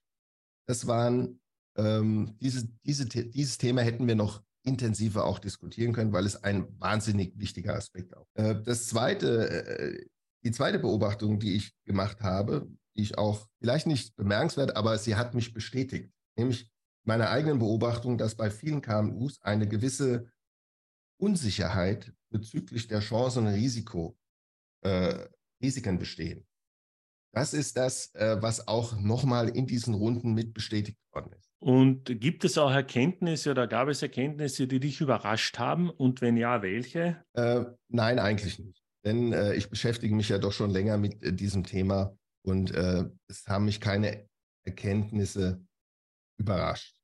das 0.67 0.85
waren 0.85 1.39
ähm, 1.77 2.35
diese, 2.41 2.67
diese, 2.85 3.05
dieses 3.05 3.57
Thema 3.57 3.81
hätten 3.81 4.05
wir 4.05 4.15
noch 4.15 4.43
intensiver 4.63 5.25
auch 5.25 5.39
diskutieren 5.39 5.93
können, 5.93 6.11
weil 6.11 6.25
es 6.25 6.43
ein 6.43 6.67
wahnsinnig 6.77 7.39
wichtiger 7.39 7.75
Aspekt 7.75 8.15
auch. 8.17 8.27
Äh, 8.33 8.61
das 8.61 8.87
zweite, 8.87 9.49
äh, 9.49 10.05
die 10.43 10.51
zweite 10.51 10.79
Beobachtung, 10.79 11.39
die 11.39 11.55
ich 11.55 11.73
gemacht 11.85 12.21
habe, 12.21 12.67
die 12.97 13.01
ich 13.01 13.17
auch 13.17 13.47
vielleicht 13.59 13.87
nicht 13.87 14.13
bemerkenswert, 14.17 14.75
aber 14.75 14.97
sie 14.97 15.15
hat 15.15 15.35
mich 15.35 15.53
bestätigt, 15.53 16.11
nämlich 16.37 16.69
meine 17.05 17.29
eigenen 17.29 17.59
Beobachtung, 17.59 18.17
dass 18.17 18.35
bei 18.35 18.51
vielen 18.51 18.81
KMUs 18.81 19.41
eine 19.41 19.67
gewisse 19.67 20.32
Unsicherheit 21.17 22.13
bezüglich 22.29 22.87
der 22.87 22.99
Chancen 22.99 23.47
und 23.47 23.53
Risiko, 23.53 24.17
äh, 24.81 25.27
Risiken 25.61 25.99
bestehen. 25.99 26.45
Das 27.33 27.53
ist 27.53 27.77
das, 27.77 28.13
äh, 28.13 28.41
was 28.41 28.67
auch 28.67 28.99
nochmal 28.99 29.49
in 29.49 29.65
diesen 29.65 29.95
Runden 29.95 30.33
mit 30.33 30.53
bestätigt 30.53 30.99
worden 31.11 31.33
ist. 31.33 31.49
Und 31.59 32.19
gibt 32.19 32.43
es 32.43 32.57
auch 32.57 32.71
Erkenntnisse 32.71 33.51
oder 33.51 33.67
gab 33.67 33.87
es 33.87 34.01
Erkenntnisse, 34.01 34.67
die 34.67 34.79
dich 34.79 35.01
überrascht 35.01 35.57
haben? 35.57 35.89
Und 35.89 36.21
wenn 36.21 36.37
ja, 36.37 36.61
welche? 36.61 37.23
Äh, 37.33 37.63
nein, 37.87 38.19
eigentlich 38.19 38.59
nicht. 38.59 38.83
Denn 39.05 39.33
äh, 39.33 39.53
ich 39.55 39.69
beschäftige 39.69 40.13
mich 40.13 40.29
ja 40.29 40.37
doch 40.37 40.51
schon 40.51 40.69
länger 40.69 40.97
mit 40.97 41.23
äh, 41.23 41.33
diesem 41.33 41.63
Thema 41.63 42.17
und 42.45 42.71
äh, 42.71 43.05
es 43.27 43.47
haben 43.47 43.65
mich 43.65 43.79
keine 43.79 44.29
Erkenntnisse 44.65 45.65
überrascht. 46.37 46.95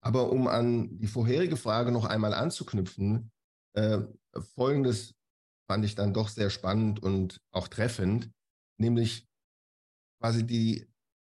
Aber 0.00 0.30
um 0.30 0.46
an 0.46 0.98
die 0.98 1.06
vorherige 1.06 1.56
Frage 1.56 1.90
noch 1.90 2.04
einmal 2.04 2.34
anzuknüpfen, 2.34 3.30
äh, 3.74 4.00
Folgendes 4.54 5.14
fand 5.68 5.84
ich 5.84 5.94
dann 5.94 6.14
doch 6.14 6.28
sehr 6.28 6.50
spannend 6.50 7.02
und 7.02 7.40
auch 7.50 7.68
treffend, 7.68 8.30
nämlich 8.78 9.26
quasi 10.20 10.46
die 10.46 10.88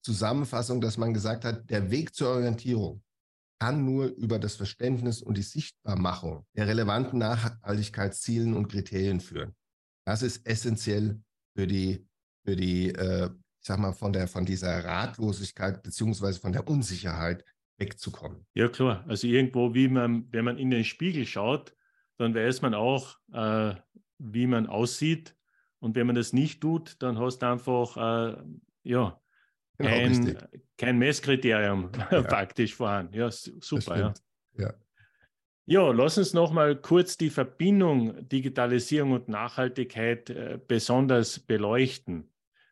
Zusammenfassung, 0.02 0.80
dass 0.80 0.96
man 0.96 1.12
gesagt 1.12 1.44
hat, 1.44 1.68
der 1.68 1.90
Weg 1.90 2.14
zur 2.14 2.28
Orientierung 2.30 3.02
kann 3.60 3.84
nur 3.84 4.06
über 4.06 4.38
das 4.38 4.56
Verständnis 4.56 5.20
und 5.20 5.36
die 5.36 5.42
Sichtbarmachung 5.42 6.46
der 6.56 6.66
relevanten 6.66 7.18
Nachhaltigkeitszielen 7.18 8.54
und 8.54 8.68
Kriterien 8.68 9.20
führen. 9.20 9.54
Das 10.06 10.22
ist 10.22 10.46
essentiell 10.46 11.20
für 11.54 11.66
die, 11.66 12.06
für 12.46 12.56
die, 12.56 12.88
äh, 12.88 13.26
ich 13.26 13.66
sag 13.66 13.78
mal, 13.78 13.92
von 13.92 14.14
der, 14.14 14.28
von 14.28 14.46
dieser 14.46 14.82
Ratlosigkeit 14.82 15.82
beziehungsweise 15.82 16.40
von 16.40 16.52
der 16.52 16.66
Unsicherheit 16.66 17.44
wegzukommen. 17.80 18.46
Ja, 18.54 18.68
klar. 18.68 19.04
Also 19.08 19.26
irgendwo, 19.26 19.74
wie 19.74 19.88
man, 19.88 20.26
wenn 20.30 20.44
man 20.44 20.58
in 20.58 20.70
den 20.70 20.84
Spiegel 20.84 21.26
schaut, 21.26 21.74
dann 22.18 22.34
weiß 22.34 22.62
man 22.62 22.74
auch, 22.74 23.16
äh, 23.32 23.74
wie 24.18 24.46
man 24.46 24.66
aussieht. 24.66 25.34
Und 25.78 25.96
wenn 25.96 26.06
man 26.06 26.16
das 26.16 26.32
nicht 26.32 26.60
tut, 26.60 27.02
dann 27.02 27.18
hast 27.18 27.38
du 27.38 27.46
einfach 27.46 27.96
äh, 27.96 28.36
ja, 28.82 29.20
genau, 29.78 29.90
kein, 29.90 30.38
kein 30.76 30.98
Messkriterium 30.98 31.90
ja. 32.10 32.22
faktisch 32.28 32.74
vorhanden. 32.74 33.14
Ja, 33.14 33.30
super. 33.30 33.98
Ja. 33.98 34.14
ja. 34.58 34.74
Ja, 35.66 35.92
lass 35.92 36.18
uns 36.18 36.34
noch 36.34 36.52
mal 36.52 36.74
kurz 36.74 37.16
die 37.16 37.30
Verbindung 37.30 38.28
Digitalisierung 38.28 39.12
und 39.12 39.28
Nachhaltigkeit 39.28 40.28
äh, 40.28 40.58
besonders 40.66 41.38
beleuchten. 41.38 42.28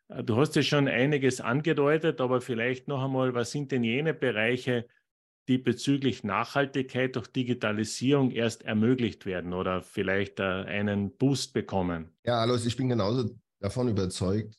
Äh, 0.09 0.25
du 0.25 0.37
hast 0.37 0.57
ja 0.57 0.63
schon 0.63 0.89
einiges 0.89 1.41
angedeutet, 1.41 2.21
aber 2.21 2.41
vielleicht 2.41 2.89
noch 2.89 3.05
einmal, 3.05 3.35
was 3.35 3.53
sind 3.53 3.71
denn 3.71 3.85
jene 3.85 4.15
Bereiche, 4.15 4.89
die 5.49 5.59
bezüglich 5.59 6.25
Nachhaltigkeit 6.25 7.17
durch 7.17 7.27
Digitalisierung 7.29 8.31
erst 8.31 8.63
ermöglicht 8.63 9.25
werden 9.27 9.55
oder 9.55 9.83
vielleicht 9.83 10.41
äh, 10.41 10.43
einen 10.43 11.17
Boost 11.17 11.55
bekommen? 11.55 12.11
Ja, 12.25 12.41
Alois, 12.41 12.67
ich 12.67 12.77
bin 12.77 12.89
genauso 12.89 13.31
davon 13.61 13.89
überzeugt 13.89 14.55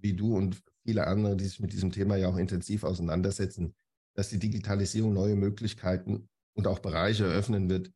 wie 0.00 0.14
du 0.14 0.36
und 0.36 0.62
viele 0.84 1.06
andere, 1.06 1.36
die 1.36 1.44
sich 1.44 1.60
mit 1.60 1.72
diesem 1.72 1.90
Thema 1.90 2.16
ja 2.16 2.28
auch 2.28 2.36
intensiv 2.36 2.84
auseinandersetzen, 2.84 3.74
dass 4.14 4.30
die 4.30 4.38
Digitalisierung 4.38 5.12
neue 5.12 5.34
Möglichkeiten 5.34 6.28
und 6.56 6.66
auch 6.66 6.78
Bereiche 6.78 7.24
eröffnen 7.24 7.68
wird, 7.68 7.90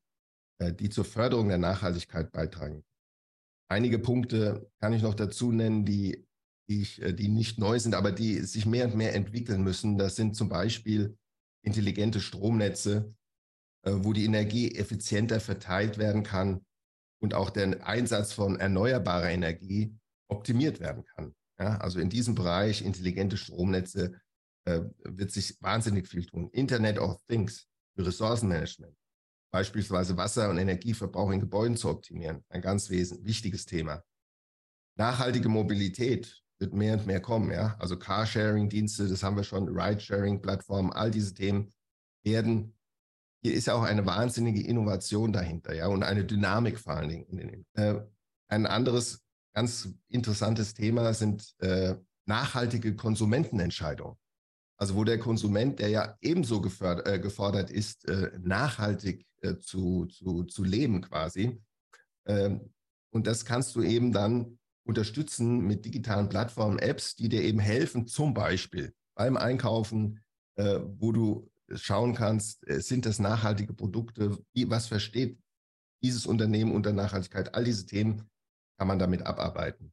äh, 0.59 0.73
die 0.73 0.91
zur 0.91 1.05
Förderung 1.05 1.49
der 1.49 1.59
Nachhaltigkeit 1.59 2.33
beitragen. 2.33 2.85
Einige 3.69 3.99
Punkte 3.99 4.71
kann 4.81 4.93
ich 4.93 5.03
noch 5.03 5.15
dazu 5.15 5.53
nennen, 5.53 5.85
die, 5.85 6.27
die, 6.69 6.83
ich, 6.83 7.01
äh, 7.01 7.13
die 7.13 7.29
nicht 7.29 7.59
neu 7.59 7.79
sind, 7.79 7.95
aber 7.95 8.11
die 8.11 8.41
sich 8.41 8.67
mehr 8.67 8.87
und 8.87 8.97
mehr 8.97 9.15
entwickeln 9.15 9.63
müssen. 9.63 9.97
Das 9.97 10.17
sind 10.17 10.35
zum 10.35 10.49
Beispiel 10.49 11.17
intelligente 11.63 12.21
Stromnetze, 12.21 13.15
äh, 13.83 13.93
wo 13.95 14.13
die 14.13 14.25
Energie 14.25 14.75
effizienter 14.75 15.41
verteilt 15.41 15.99
werden 15.99 16.23
kann 16.23 16.65
und 17.21 17.35
auch 17.35 17.51
der 17.51 17.87
Einsatz 17.87 18.33
von 18.33 18.59
erneuerbarer 18.59 19.31
Energie 19.31 19.95
optimiert 20.29 20.81
werden 20.81 21.05
kann. 21.05 21.35
Ja, 21.59 21.77
also 21.79 22.01
in 22.01 22.11
diesem 22.11 22.35
Bereich 22.35 22.83
intelligente 22.83 23.37
Stromnetze 23.37 24.21
äh, 24.65 24.81
wird 25.05 25.31
sich 25.31 25.61
wahnsinnig 25.61 26.09
viel 26.09 26.27
tun. 26.27 26.51
Internet 26.53 26.99
of 26.99 27.21
Things 27.29 27.69
für 27.95 28.07
Ressourcenmanagement, 28.07 28.97
beispielsweise 29.53 30.17
Wasser- 30.17 30.51
und 30.51 30.59
Energieverbrauch 30.59 31.31
in 31.31 31.41
Gebäuden 31.41 31.77
zu 31.77 31.89
optimieren, 31.89 32.45
ein 32.49 32.63
ganz 32.63 32.91
wichtiges 32.91 33.67
Thema. 33.67 34.03
Nachhaltige 34.97 35.49
Mobilität 35.49 36.42
wird 36.63 36.73
mehr 36.73 36.95
und 36.95 37.07
mehr 37.07 37.21
kommen. 37.21 37.51
Ja? 37.51 37.77
Also 37.79 37.99
Carsharing-Dienste, 37.99 39.09
das 39.09 39.23
haben 39.23 39.37
wir 39.37 39.45
schon, 39.45 39.69
Ride-Sharing-Plattformen, 39.69 40.93
all 40.93 41.11
diese 41.11 41.35
Themen 41.35 41.75
werden. 42.25 42.75
Hier 43.43 43.53
ist 43.53 43.67
ja 43.67 43.75
auch 43.75 43.83
eine 43.83 44.07
wahnsinnige 44.07 44.63
Innovation 44.63 45.33
dahinter, 45.33 45.75
ja, 45.75 45.89
und 45.89 46.05
eine 46.05 46.25
Dynamik 46.25 46.79
vor 46.79 46.95
allen 46.95 47.09
Dingen. 47.09 47.67
Äh, 47.75 48.01
ein 48.49 48.67
anderes 48.67 49.25
ganz 49.53 49.89
interessantes 50.09 50.75
Thema 50.75 51.13
sind 51.13 51.53
äh, 51.59 51.97
nachhaltige 52.27 52.95
Konsumentenentscheidungen. 52.95 54.17
Also 54.79 54.95
wo 54.95 55.05
der 55.05 55.19
Konsument, 55.19 55.81
der 55.81 55.89
ja 55.89 56.17
ebenso 56.21 56.61
gefördert, 56.61 57.07
äh, 57.09 57.19
gefordert 57.19 57.71
ist, 57.71 58.09
äh, 58.09 58.31
nachhaltig 58.41 59.27
äh, 59.41 59.57
zu, 59.59 60.07
zu, 60.07 60.45
zu 60.45 60.63
leben 60.63 61.01
quasi. 61.03 61.61
Ähm, 62.27 62.73
und 63.11 63.27
das 63.27 63.45
kannst 63.45 63.75
du 63.75 63.83
eben 63.83 64.13
dann 64.13 64.59
unterstützen 64.85 65.61
mit 65.61 65.85
digitalen 65.85 66.29
Plattformen, 66.29 66.79
Apps, 66.79 67.17
die 67.17 67.29
dir 67.29 67.43
eben 67.43 67.61
helfen, 67.61 68.07
zum 68.07 68.35
Beispiel 68.35 68.95
beim 69.15 69.37
Einkaufen, 69.37 70.21
äh, 70.57 70.81
wo 70.99 71.13
du 71.13 71.51
schauen 71.75 72.15
kannst, 72.15 72.67
äh, 72.69 72.81
sind 72.81 73.07
das 73.07 73.19
nachhaltige 73.19 73.73
Produkte, 73.73 74.39
wie, 74.53 74.69
was 74.69 74.87
versteht 74.87 75.39
dieses 76.03 76.27
Unternehmen 76.27 76.73
unter 76.73 76.93
Nachhaltigkeit, 76.93 77.55
all 77.55 77.65
diese 77.65 77.87
Themen 77.87 78.29
kann 78.79 78.89
man 78.89 78.99
damit 78.99 79.23
abarbeiten. 79.23 79.93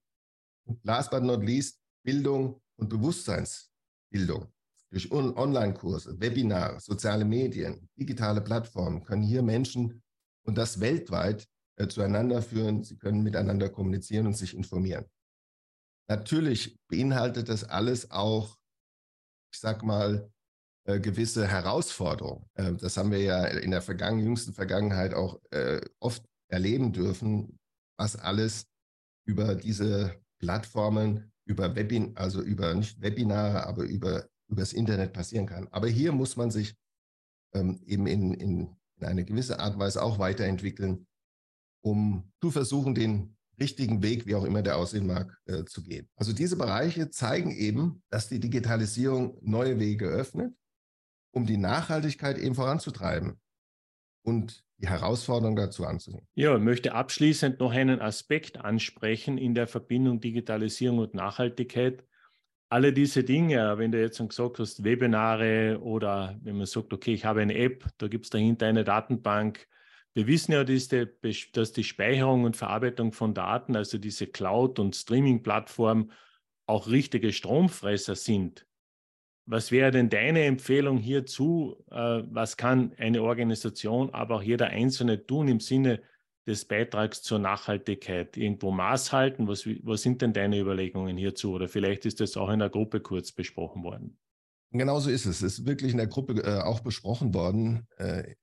Und 0.66 0.84
last 0.84 1.12
but 1.12 1.24
not 1.24 1.44
least, 1.44 1.80
Bildung 2.04 2.62
und 2.78 2.90
Bewusstseinsbildung. 2.90 4.52
Durch 4.92 5.12
Online-Kurse, 5.12 6.20
Webinare, 6.20 6.80
soziale 6.80 7.24
Medien, 7.24 7.88
digitale 7.96 8.42
Plattformen 8.42 9.04
können 9.04 9.22
hier 9.22 9.44
Menschen 9.44 10.02
und 10.44 10.58
das 10.58 10.80
weltweit 10.80 11.48
äh, 11.80 11.88
zueinander 11.88 12.42
führen. 12.42 12.84
Sie 12.84 12.98
können 12.98 13.24
miteinander 13.24 13.70
kommunizieren 13.70 14.28
und 14.28 14.38
sich 14.38 14.56
informieren. 14.56 15.06
Natürlich 16.08 16.78
beinhaltet 16.88 17.50
das 17.50 17.64
alles 17.64 18.12
auch, 18.12 18.58
ich 19.52 19.60
sag 19.60 19.84
mal, 19.84 20.32
äh, 20.86 21.00
gewisse 21.00 21.48
Herausforderungen. 21.48 22.46
Äh, 22.56 22.74
das 22.76 22.98
haben 22.98 23.12
wir 23.12 23.22
ja 23.22 23.46
in 23.46 23.72
der 23.72 23.82
vergangenen, 23.82 24.26
jüngsten 24.26 24.54
Vergangenheit 24.54 25.14
auch 25.14 25.40
äh, 25.52 25.82
oft 26.00 26.24
erleben 26.52 26.94
dürfen, 26.94 27.60
was 27.98 28.16
alles 28.16 28.68
über 29.26 29.56
diese 29.56 30.16
Plattformen, 30.40 31.32
über 31.46 31.76
Webin, 31.76 32.16
also 32.16 32.42
über 32.42 32.74
nicht 32.74 33.02
Webinare, 33.02 33.66
aber 33.68 33.84
über 33.84 34.28
übers 34.50 34.74
Internet 34.74 35.14
passieren 35.14 35.46
kann. 35.46 35.68
Aber 35.72 35.88
hier 35.88 36.12
muss 36.12 36.36
man 36.36 36.52
sich 36.52 36.76
ähm, 37.54 37.82
eben 37.86 38.08
in, 38.08 38.34
in, 38.34 38.78
in 38.96 39.06
eine 39.06 39.24
gewisse 39.24 39.60
Art 39.60 39.76
und 39.76 39.80
Weise 39.80 40.02
auch 40.02 40.20
weiterentwickeln, 40.20 41.08
um 41.82 42.32
zu 42.42 42.52
versuchen, 42.52 42.96
den 42.96 43.36
richtigen 43.60 44.02
Weg, 44.02 44.26
wie 44.26 44.36
auch 44.36 44.46
immer 44.46 44.62
der 44.62 44.78
aussehen 44.78 45.08
mag, 45.08 45.38
äh, 45.46 45.66
zu 45.66 45.84
gehen. 45.84 46.10
Also 46.16 46.34
diese 46.34 46.56
Bereiche 46.56 47.10
zeigen 47.10 47.52
eben, 47.52 48.02
dass 48.10 48.30
die 48.30 48.40
Digitalisierung 48.40 49.38
neue 49.42 49.80
Wege 49.80 50.08
öffnet, 50.08 50.54
um 51.32 51.46
die 51.46 51.58
Nachhaltigkeit 51.58 52.38
eben 52.38 52.56
voranzutreiben 52.56 53.40
und 54.24 54.64
die 54.78 54.88
Herausforderung 54.88 55.56
dazu 55.56 55.86
anzunehmen. 55.86 56.26
Ja, 56.36 56.56
ich 56.56 56.62
möchte 56.62 56.94
abschließend 56.94 57.60
noch 57.60 57.72
einen 57.72 58.00
Aspekt 58.00 58.58
ansprechen 58.58 59.38
in 59.38 59.54
der 59.54 59.68
Verbindung 59.68 60.22
Digitalisierung 60.22 61.00
und 61.00 61.14
Nachhaltigkeit. 61.14 62.06
Alle 62.70 62.94
diese 62.94 63.24
Dinge, 63.24 63.78
wenn 63.78 63.92
du 63.92 64.00
jetzt 64.00 64.20
gesagt 64.20 64.60
hast, 64.60 64.84
Webinare 64.84 65.80
oder 65.82 66.38
wenn 66.44 66.58
man 66.58 66.68
sagt, 66.68 66.94
okay, 66.94 67.14
ich 67.14 67.26
habe 67.26 67.42
eine 67.42 67.56
App, 67.56 67.86
da 67.98 68.08
gibt 68.08 68.26
es 68.26 68.30
dahinter 68.30 68.68
eine 68.68 68.84
Datenbank. 68.84 69.68
Wir 70.14 70.28
wissen 70.28 70.54
ja, 70.54 70.64
dass 70.64 71.72
die, 71.72 71.84
Speicherung 71.84 72.44
und 72.44 72.58
Verarbeitung 72.58 73.12
von 73.12 73.34
Daten, 73.34 73.76
also 73.76 73.98
diese 73.98 74.28
Cloud- 74.28 74.80
und 74.80 74.96
Streaming-Plattform, 74.96 76.12
auch 76.66 76.88
richtige 76.88 77.32
Stromfresser 77.32 78.16
sind. 78.16 78.66
Was 79.46 79.72
wäre 79.72 79.90
denn 79.90 80.10
deine 80.10 80.44
Empfehlung 80.44 80.98
hierzu? 80.98 81.84
Äh, 81.90 82.22
was 82.30 82.58
kann 82.58 82.94
eine 82.98 83.24
Organisation, 83.24 84.12
aber 84.12 84.36
auch 84.36 84.44
jeder 84.44 84.68
Einzelne 84.68 85.26
tun 85.26 85.48
im 85.48 85.60
Sinne 85.60 86.02
des 86.46 86.66
Beitrags 86.66 87.24
zur 87.24 87.40
Nachhaltigkeit? 87.40 88.38
Irgendwo 88.38 88.70
Maß 88.70 89.12
halten? 89.12 89.48
Was, 89.48 89.66
was 89.66 90.04
sind 90.04 90.22
denn 90.22 90.34
deine 90.34 90.60
Überlegungen 90.60 91.18
hierzu? 91.18 91.54
Oder 91.54 91.68
vielleicht 91.68 92.06
ist 92.06 92.20
das 92.20 92.38
auch 92.38 92.50
in 92.50 92.60
der 92.60 92.70
Gruppe 92.70 93.00
kurz 93.00 93.32
besprochen 93.32 93.84
worden. 93.84 94.20
Genau 94.72 95.00
so 95.00 95.10
ist 95.10 95.26
es. 95.26 95.42
Es 95.42 95.60
ist 95.60 95.66
wirklich 95.66 95.94
in 95.94 95.98
der 95.98 96.08
Gruppe 96.08 96.34
äh, 96.44 96.62
auch 96.62 96.82
besprochen 96.82 97.34
worden. 97.34 97.88
Äh, 97.98 98.36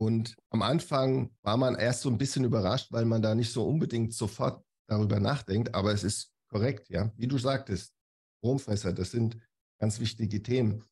und 0.00 0.34
am 0.48 0.62
Anfang 0.62 1.30
war 1.42 1.58
man 1.58 1.74
erst 1.74 2.00
so 2.00 2.08
ein 2.08 2.16
bisschen 2.16 2.44
überrascht, 2.44 2.90
weil 2.90 3.04
man 3.04 3.20
da 3.20 3.34
nicht 3.34 3.52
so 3.52 3.66
unbedingt 3.66 4.14
sofort 4.14 4.64
darüber 4.88 5.20
nachdenkt. 5.20 5.74
Aber 5.74 5.92
es 5.92 6.04
ist 6.04 6.32
korrekt, 6.48 6.88
ja. 6.88 7.12
Wie 7.16 7.26
du 7.26 7.36
sagtest, 7.36 7.92
Stromfresser, 8.38 8.94
das 8.94 9.10
sind 9.10 9.36
ganz 9.78 10.00
wichtige 10.00 10.42
Themen. 10.42 10.84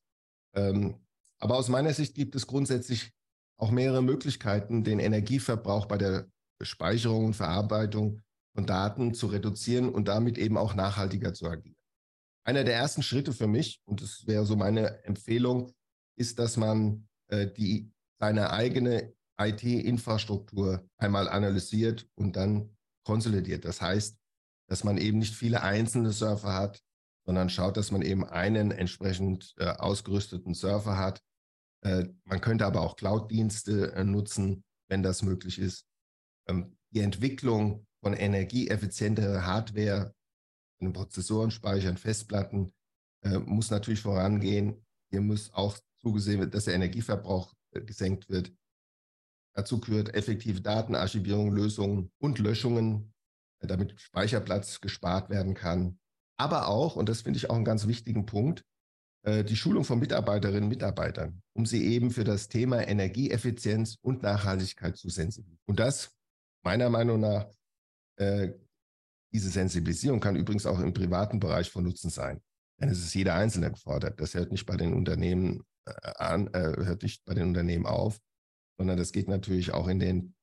Ähm, 0.55 0.95
aber 1.39 1.57
aus 1.57 1.69
meiner 1.69 1.91
Sicht 1.91 2.13
gibt 2.13 2.35
es 2.35 2.45
grundsätzlich 2.45 3.11
auch 3.57 3.71
mehrere 3.71 4.03
Möglichkeiten, 4.03 4.83
den 4.83 4.99
Energieverbrauch 4.99 5.87
bei 5.87 5.97
der 5.97 6.29
Speicherung 6.61 7.25
und 7.25 7.33
Verarbeitung 7.33 8.21
von 8.53 8.67
Daten 8.67 9.15
zu 9.15 9.25
reduzieren 9.25 9.89
und 9.89 10.07
damit 10.07 10.37
eben 10.37 10.55
auch 10.55 10.75
nachhaltiger 10.75 11.33
zu 11.33 11.47
agieren. 11.47 11.75
Einer 12.43 12.63
der 12.63 12.75
ersten 12.75 13.01
Schritte 13.01 13.33
für 13.33 13.47
mich, 13.47 13.81
und 13.85 14.03
das 14.03 14.27
wäre 14.27 14.45
so 14.45 14.55
meine 14.55 15.03
Empfehlung, 15.03 15.73
ist, 16.15 16.37
dass 16.37 16.57
man 16.57 17.07
äh, 17.29 17.47
die, 17.47 17.91
seine 18.19 18.51
eigene 18.51 19.13
IT-Infrastruktur 19.39 20.87
einmal 20.97 21.29
analysiert 21.29 22.07
und 22.15 22.35
dann 22.35 22.75
konsolidiert. 23.05 23.65
Das 23.65 23.81
heißt, 23.81 24.17
dass 24.67 24.83
man 24.83 24.97
eben 24.97 25.19
nicht 25.19 25.33
viele 25.33 25.63
einzelne 25.63 26.11
Server 26.11 26.53
hat, 26.53 26.81
sondern 27.25 27.49
schaut, 27.49 27.77
dass 27.77 27.91
man 27.91 28.01
eben 28.01 28.25
einen 28.25 28.71
entsprechend 28.71 29.53
äh, 29.57 29.65
ausgerüsteten 29.65 30.53
Server 30.53 30.97
hat. 30.97 31.21
Äh, 31.83 32.07
man 32.25 32.41
könnte 32.41 32.65
aber 32.65 32.81
auch 32.81 32.95
Cloud-Dienste 32.95 33.93
äh, 33.93 34.03
nutzen, 34.03 34.63
wenn 34.89 35.03
das 35.03 35.23
möglich 35.23 35.59
ist. 35.59 35.85
Ähm, 36.47 36.77
die 36.91 37.01
Entwicklung 37.01 37.85
von 38.01 38.13
energieeffizienterer 38.13 39.45
Hardware, 39.45 40.13
Prozessoren, 40.93 41.51
Speichern, 41.51 41.97
Festplatten 41.97 42.71
äh, 43.23 43.37
muss 43.37 43.69
natürlich 43.69 44.01
vorangehen. 44.01 44.85
Hier 45.11 45.21
muss 45.21 45.53
auch 45.53 45.77
zugesehen 46.01 46.39
werden, 46.39 46.51
dass 46.51 46.65
der 46.65 46.75
Energieverbrauch 46.75 47.53
gesenkt 47.71 48.29
wird. 48.29 48.53
Dazu 49.55 49.79
gehört 49.79 50.13
effektive 50.13 50.61
Datenarchivierung, 50.61 51.51
Lösungen 51.51 52.11
und 52.19 52.39
Löschungen, 52.39 53.13
äh, 53.59 53.67
damit 53.67 53.99
Speicherplatz 53.99 54.79
gespart 54.81 55.29
werden 55.29 55.53
kann 55.53 55.99
aber 56.39 56.69
auch, 56.69 56.95
und 56.95 57.09
das 57.09 57.21
finde 57.21 57.37
ich 57.37 57.49
auch 57.49 57.55
einen 57.55 57.65
ganz 57.65 57.85
wichtigen 57.85 58.25
Punkt, 58.25 58.63
äh, 59.23 59.43
die 59.43 59.57
Schulung 59.57 59.83
von 59.83 59.99
Mitarbeiterinnen 59.99 60.63
und 60.63 60.69
Mitarbeitern, 60.69 61.41
um 61.53 61.65
sie 61.65 61.85
eben 61.85 62.11
für 62.11 62.23
das 62.23 62.47
Thema 62.47 62.87
Energieeffizienz 62.87 63.97
und 64.01 64.23
Nachhaltigkeit 64.23 64.95
zu 64.95 65.09
sensibilisieren. 65.09 65.59
Und 65.67 65.79
das, 65.81 66.15
meiner 66.63 66.89
Meinung 66.89 67.19
nach, 67.19 67.51
äh, 68.15 68.53
diese 69.33 69.49
Sensibilisierung 69.49 70.21
kann 70.21 70.37
übrigens 70.37 70.65
auch 70.65 70.79
im 70.79 70.93
privaten 70.93 71.41
Bereich 71.41 71.69
von 71.69 71.83
Nutzen 71.83 72.09
sein. 72.09 72.41
Denn 72.79 72.87
es 72.87 72.99
ist 72.99 73.13
jeder 73.13 73.35
Einzelne 73.35 73.69
gefordert. 73.69 74.19
Das 74.21 74.33
hört 74.33 74.51
nicht 74.51 74.65
bei 74.65 74.77
den 74.77 74.93
Unternehmen 74.93 75.61
äh, 76.03 76.13
an, 76.17 76.49
hört 76.53 77.03
nicht 77.03 77.25
bei 77.25 77.33
den 77.33 77.47
Unternehmen 77.47 77.85
auf, 77.85 78.19
sondern 78.77 78.97
das 78.97 79.11
geht 79.11 79.27
natürlich 79.27 79.73
auch 79.73 79.87
in 79.87 79.99
den 79.99 80.35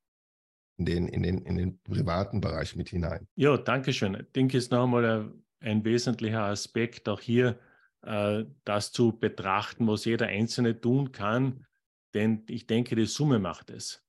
in 0.77 0.85
den, 0.85 1.07
in 1.07 1.23
den, 1.23 1.41
in 1.41 1.55
den 1.55 1.81
privaten 1.81 2.39
Bereich 2.39 2.75
mit 2.75 2.89
hinein. 2.89 3.27
Ja, 3.35 3.57
danke 3.57 3.93
schön. 3.93 4.15
Ich 4.15 4.31
denke, 4.33 4.57
es 4.57 4.65
ist 4.65 4.71
noch 4.71 4.83
einmal 4.83 5.33
ein 5.59 5.83
wesentlicher 5.83 6.43
Aspekt, 6.43 7.09
auch 7.09 7.19
hier 7.19 7.59
äh, 8.03 8.45
das 8.63 8.91
zu 8.91 9.17
betrachten, 9.17 9.87
was 9.87 10.05
jeder 10.05 10.27
Einzelne 10.27 10.79
tun 10.79 11.11
kann. 11.11 11.65
Denn 12.13 12.43
ich 12.47 12.67
denke, 12.67 12.95
die 12.95 13.05
Summe 13.05 13.39
macht 13.39 13.69
es. 13.69 14.03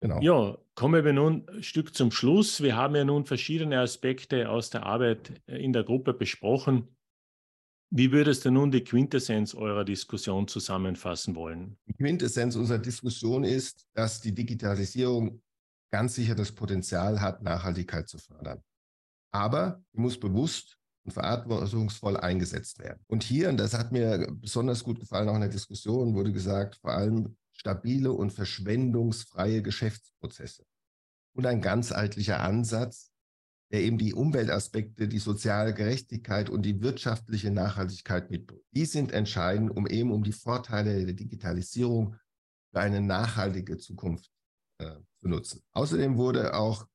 Genau. 0.00 0.20
Ja, 0.20 0.58
kommen 0.74 1.04
wir 1.04 1.12
nun 1.12 1.48
ein 1.48 1.62
Stück 1.62 1.94
zum 1.94 2.10
Schluss. 2.10 2.62
Wir 2.62 2.76
haben 2.76 2.96
ja 2.96 3.04
nun 3.04 3.24
verschiedene 3.24 3.78
Aspekte 3.80 4.50
aus 4.50 4.70
der 4.70 4.84
Arbeit 4.84 5.40
in 5.46 5.72
der 5.72 5.84
Gruppe 5.84 6.12
besprochen. 6.12 6.93
Wie 7.90 8.10
würdest 8.10 8.44
du 8.44 8.50
nun 8.50 8.70
die 8.70 8.82
Quintessenz 8.82 9.54
eurer 9.54 9.84
Diskussion 9.84 10.48
zusammenfassen 10.48 11.36
wollen? 11.36 11.76
Die 11.86 11.92
Quintessenz 11.92 12.56
unserer 12.56 12.78
Diskussion 12.78 13.44
ist, 13.44 13.86
dass 13.94 14.20
die 14.20 14.34
Digitalisierung 14.34 15.42
ganz 15.92 16.14
sicher 16.14 16.34
das 16.34 16.50
Potenzial 16.50 17.20
hat, 17.20 17.42
Nachhaltigkeit 17.42 18.08
zu 18.08 18.18
fördern 18.18 18.62
aber 19.34 19.82
die 19.92 20.00
muss 20.00 20.18
bewusst 20.18 20.78
und 21.04 21.12
verantwortungsvoll 21.12 22.16
eingesetzt 22.16 22.78
werden. 22.78 23.00
Und 23.08 23.24
hier, 23.24 23.48
und 23.48 23.58
das 23.58 23.74
hat 23.74 23.90
mir 23.90 24.28
besonders 24.30 24.84
gut 24.84 25.00
gefallen, 25.00 25.28
auch 25.28 25.34
in 25.34 25.40
der 25.40 25.50
Diskussion 25.50 26.14
wurde 26.14 26.32
gesagt, 26.32 26.76
vor 26.76 26.92
allem 26.92 27.36
stabile 27.52 28.12
und 28.12 28.32
verschwendungsfreie 28.32 29.60
Geschäftsprozesse 29.60 30.64
und 31.34 31.46
ein 31.46 31.60
ganzheitlicher 31.60 32.40
Ansatz, 32.40 33.10
der 33.72 33.82
eben 33.82 33.98
die 33.98 34.14
Umweltaspekte, 34.14 35.08
die 35.08 35.18
soziale 35.18 35.74
Gerechtigkeit 35.74 36.50
und 36.50 36.62
die 36.62 36.80
wirtschaftliche 36.82 37.50
Nachhaltigkeit 37.50 38.30
mitbringt. 38.30 38.62
Die 38.72 38.84
sind 38.84 39.12
entscheidend, 39.12 39.70
um 39.70 39.86
eben 39.86 40.12
um 40.12 40.22
die 40.22 40.32
Vorteile 40.32 41.04
der 41.04 41.14
Digitalisierung 41.14 42.16
für 42.72 42.80
eine 42.80 43.00
nachhaltige 43.00 43.78
Zukunft 43.78 44.30
äh, 44.78 44.96
zu 45.20 45.28
nutzen. 45.28 45.62
Außerdem 45.72 46.16
wurde 46.16 46.54
auch 46.54 46.86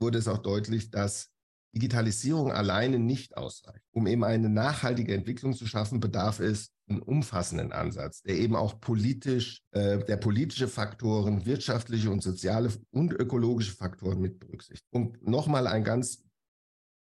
wurde 0.00 0.18
es 0.18 0.28
auch 0.28 0.38
deutlich, 0.38 0.90
dass 0.90 1.30
Digitalisierung 1.74 2.52
alleine 2.52 2.98
nicht 2.98 3.36
ausreicht. 3.36 3.84
Um 3.92 4.06
eben 4.06 4.24
eine 4.24 4.48
nachhaltige 4.48 5.14
Entwicklung 5.14 5.52
zu 5.52 5.66
schaffen, 5.66 6.00
bedarf 6.00 6.40
es 6.40 6.72
einen 6.88 7.00
umfassenden 7.00 7.72
Ansatz, 7.72 8.22
der 8.22 8.36
eben 8.36 8.56
auch 8.56 8.80
politisch, 8.80 9.62
äh, 9.72 10.02
der 10.04 10.16
politische 10.16 10.68
Faktoren, 10.68 11.44
wirtschaftliche 11.44 12.10
und 12.10 12.22
soziale 12.22 12.72
und 12.90 13.12
ökologische 13.12 13.74
Faktoren 13.76 14.20
mit 14.20 14.38
berücksichtigt. 14.38 14.86
Und 14.90 15.22
nochmal 15.26 15.66
ein 15.66 15.84
ganz 15.84 16.24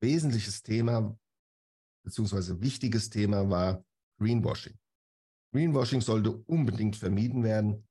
wesentliches 0.01 0.61
Thema 0.61 1.17
beziehungsweise 2.07 2.61
wichtiges 2.61 3.09
Thema 3.09 3.49
war 3.49 3.83
Greenwashing. 4.19 4.77
Greenwashing 5.53 6.01
sollte 6.01 6.31
unbedingt 6.31 6.95
vermieden 6.95 7.43
werden, 7.43 7.85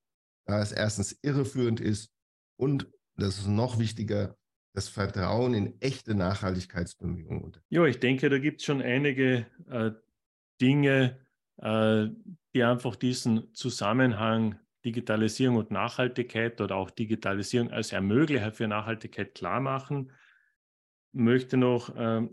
da 0.47 0.61
es 0.63 0.73
erstens 0.73 1.19
irreführend 1.23 1.81
ist 1.81 2.11
und, 2.59 2.91
das 3.17 3.39
ist 3.39 3.47
noch 3.47 3.79
wichtiger, 3.79 4.37
das 4.77 4.89
Vertrauen 4.89 5.55
in 5.55 5.81
echte 5.81 6.15
Nachhaltigkeitsbemühungen. 6.15 7.57
Ja, 7.71 7.87
ich 7.87 7.99
denke, 7.99 8.29
da 8.29 8.39
gibt 8.39 8.61
es 8.61 8.67
schon 8.67 8.83
einige 8.83 9.47
äh, 9.71 9.93
Dinge, 10.61 11.19
äh, 11.57 12.09
die 12.55 12.63
einfach 12.63 12.95
diesen 12.95 13.55
Zusammenhang 13.55 14.59
Digitalisierung 14.85 15.57
und 15.57 15.71
Nachhaltigkeit 15.71 16.61
oder 16.61 16.77
auch 16.77 16.91
Digitalisierung 16.91 17.71
als 17.71 17.93
Ermöglicher 17.93 18.53
für 18.53 18.69
Nachhaltigkeit 18.69 19.35
klar 19.35 19.61
machen. 19.61 20.13
Ich 21.13 21.21
möchte 21.21 21.57
noch 21.57 21.97
äh, 21.97 22.29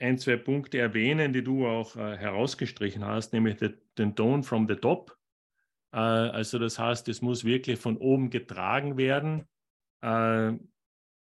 ein, 0.00 0.18
zwei 0.18 0.36
Punkte 0.36 0.78
erwähnen, 0.78 1.32
die 1.32 1.44
du 1.44 1.66
auch 1.66 1.94
äh, 1.94 2.16
herausgestrichen 2.16 3.04
hast, 3.04 3.32
nämlich 3.32 3.56
den, 3.56 3.78
den 3.96 4.16
Tone 4.16 4.42
from 4.42 4.66
the 4.66 4.74
top. 4.74 5.16
Äh, 5.92 5.98
also 5.98 6.58
das 6.58 6.76
heißt, 6.78 7.08
es 7.08 7.22
muss 7.22 7.44
wirklich 7.44 7.78
von 7.78 7.96
oben 7.98 8.30
getragen 8.30 8.96
werden. 8.96 9.46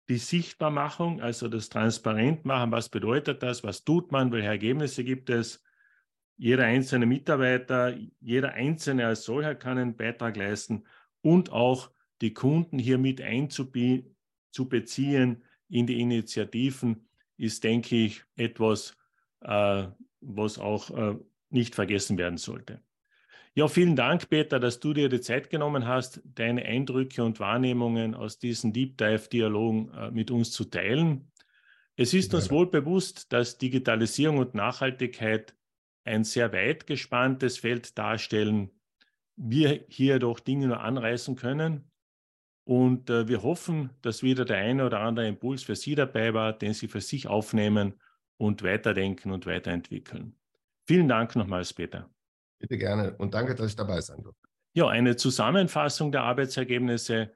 Die 0.08 0.18
Sichtbarmachung, 0.18 1.22
also 1.22 1.48
das 1.48 1.70
Transparentmachen, 1.70 2.70
was 2.72 2.90
bedeutet 2.90 3.42
das, 3.42 3.64
was 3.64 3.84
tut 3.84 4.12
man, 4.12 4.32
welche 4.32 4.48
Ergebnisse 4.48 5.02
gibt 5.02 5.30
es. 5.30 5.62
Jeder 6.36 6.64
einzelne 6.64 7.06
Mitarbeiter, 7.06 7.96
jeder 8.20 8.52
Einzelne 8.52 9.06
als 9.06 9.24
solcher 9.24 9.54
kann 9.54 9.78
einen 9.78 9.96
Beitrag 9.96 10.36
leisten 10.36 10.84
und 11.22 11.50
auch 11.52 11.90
die 12.20 12.34
Kunden 12.34 12.78
hier 12.78 12.98
mit 12.98 13.22
einzubeziehen 13.22 14.12
in 15.68 15.86
die 15.86 16.00
Initiativen, 16.00 17.08
ist, 17.36 17.64
denke 17.64 17.96
ich, 17.96 18.24
etwas, 18.36 18.96
äh, 19.40 19.86
was 20.20 20.58
auch 20.58 20.90
äh, 20.90 21.16
nicht 21.50 21.74
vergessen 21.74 22.18
werden 22.18 22.36
sollte. 22.36 22.82
Ja, 23.56 23.68
vielen 23.68 23.94
Dank, 23.94 24.28
Peter, 24.28 24.58
dass 24.58 24.80
du 24.80 24.92
dir 24.92 25.08
die 25.08 25.20
Zeit 25.20 25.48
genommen 25.48 25.86
hast, 25.86 26.20
deine 26.24 26.64
Eindrücke 26.64 27.22
und 27.22 27.38
Wahrnehmungen 27.38 28.16
aus 28.16 28.40
diesen 28.40 28.72
Deep 28.72 28.98
Dive-Dialogen 28.98 29.94
äh, 29.94 30.10
mit 30.10 30.32
uns 30.32 30.50
zu 30.50 30.64
teilen. 30.64 31.30
Es 31.96 32.14
ist 32.14 32.34
uns 32.34 32.50
wohl 32.50 32.68
bewusst, 32.68 33.32
dass 33.32 33.56
Digitalisierung 33.56 34.38
und 34.38 34.54
Nachhaltigkeit 34.54 35.54
ein 36.02 36.24
sehr 36.24 36.52
weit 36.52 36.88
gespanntes 36.88 37.58
Feld 37.58 37.96
darstellen. 37.96 38.70
Wir 39.36 39.84
hier 39.88 40.18
doch 40.18 40.40
Dinge 40.40 40.66
nur 40.66 40.80
anreißen 40.80 41.36
können. 41.36 41.90
Und 42.64 43.08
äh, 43.10 43.28
wir 43.28 43.42
hoffen, 43.42 43.90
dass 44.02 44.24
wieder 44.24 44.44
der 44.44 44.56
eine 44.56 44.86
oder 44.86 45.00
andere 45.00 45.28
Impuls 45.28 45.62
für 45.62 45.76
Sie 45.76 45.94
dabei 45.94 46.34
war, 46.34 46.54
den 46.54 46.74
Sie 46.74 46.88
für 46.88 47.00
sich 47.00 47.28
aufnehmen 47.28 47.94
und 48.36 48.64
weiterdenken 48.64 49.30
und 49.30 49.46
weiterentwickeln. 49.46 50.34
Vielen 50.86 51.06
Dank 51.06 51.36
nochmals, 51.36 51.72
Peter. 51.72 52.13
Bitte 52.58 52.78
gerne 52.78 53.14
und 53.16 53.34
danke, 53.34 53.54
dass 53.54 53.70
ich 53.70 53.76
dabei 53.76 54.00
sein 54.00 54.22
durfte. 54.22 54.48
Ja, 54.74 54.88
eine 54.88 55.16
Zusammenfassung 55.16 56.12
der 56.12 56.22
Arbeitsergebnisse 56.22 57.32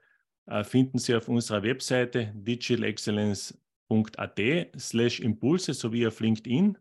äh, 0.46 0.64
finden 0.64 0.98
Sie 0.98 1.14
auf 1.14 1.28
unserer 1.28 1.62
Webseite 1.62 2.32
digitalexcellence.at 2.34 4.40
slash 4.78 5.20
Impulse 5.20 5.74
sowie 5.74 6.06
auf 6.06 6.20
LinkedIn. 6.20 6.78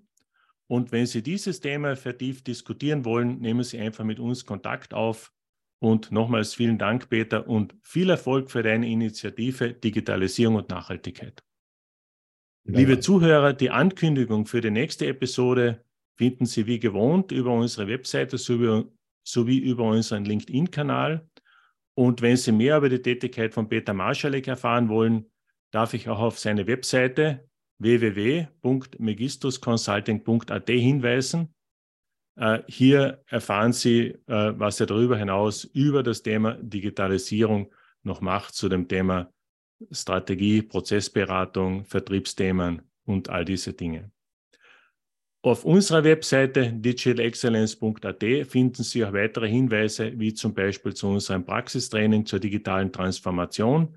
Und 0.67 0.91
wenn 0.91 1.05
Sie 1.05 1.21
dieses 1.21 1.61
Thema 1.61 1.95
vertieft 1.95 2.47
diskutieren 2.47 3.05
wollen, 3.05 3.39
nehmen 3.39 3.63
Sie 3.63 3.79
einfach 3.79 4.03
mit 4.03 4.19
uns 4.19 4.45
Kontakt 4.45 4.93
auf. 4.93 5.31
Und 5.79 6.11
nochmals 6.11 6.55
vielen 6.55 6.79
Dank, 6.79 7.09
Peter, 7.09 7.47
und 7.47 7.75
viel 7.83 8.09
Erfolg 8.09 8.49
für 8.49 8.63
deine 8.63 8.89
Initiative 8.89 9.73
Digitalisierung 9.73 10.55
und 10.55 10.69
Nachhaltigkeit. 10.69 11.43
Liebe 12.63 12.99
Zuhörer, 12.99 13.53
die 13.53 13.69
Ankündigung 13.69 14.45
für 14.45 14.59
die 14.59 14.71
nächste 14.71 15.07
Episode 15.07 15.85
finden 16.17 16.45
Sie 16.45 16.65
wie 16.65 16.79
gewohnt 16.79 17.31
über 17.31 17.53
unsere 17.53 17.87
Webseite 17.87 18.37
sowie, 18.37 18.83
sowie 19.23 19.59
über 19.59 19.85
unseren 19.85 20.25
LinkedIn-Kanal. 20.25 21.25
Und 21.95 22.21
wenn 22.21 22.35
Sie 22.37 22.51
mehr 22.51 22.77
über 22.77 22.89
die 22.89 23.01
Tätigkeit 23.01 23.53
von 23.53 23.69
Peter 23.69 23.93
Marschalek 23.93 24.47
erfahren 24.47 24.89
wollen, 24.89 25.25
darf 25.71 25.93
ich 25.93 26.09
auch 26.09 26.19
auf 26.19 26.39
seine 26.39 26.67
Webseite 26.67 27.47
www.megistusconsulting.at 27.79 30.69
hinweisen. 30.69 31.53
Äh, 32.35 32.63
hier 32.67 33.23
erfahren 33.27 33.71
Sie, 33.73 34.15
äh, 34.27 34.53
was 34.57 34.79
er 34.79 34.85
darüber 34.87 35.17
hinaus 35.17 35.63
über 35.63 36.03
das 36.03 36.23
Thema 36.23 36.57
Digitalisierung 36.61 37.73
noch 38.03 38.21
macht 38.21 38.55
zu 38.55 38.69
dem 38.69 38.87
Thema 38.87 39.31
Strategie, 39.91 40.63
Prozessberatung, 40.63 41.85
Vertriebsthemen 41.85 42.81
und 43.05 43.29
all 43.29 43.45
diese 43.45 43.73
Dinge. 43.73 44.11
Auf 45.47 45.63
unserer 45.63 46.03
Webseite 46.03 46.73
digitalexcellence.at 46.73 48.21
finden 48.49 48.83
Sie 48.83 49.05
auch 49.05 49.13
weitere 49.13 49.47
Hinweise, 49.47 50.11
wie 50.19 50.33
zum 50.33 50.53
Beispiel 50.53 50.93
zu 50.93 51.07
unserem 51.07 51.45
Praxistraining 51.45 52.25
zur 52.25 52.41
digitalen 52.41 52.91
Transformation. 52.91 53.95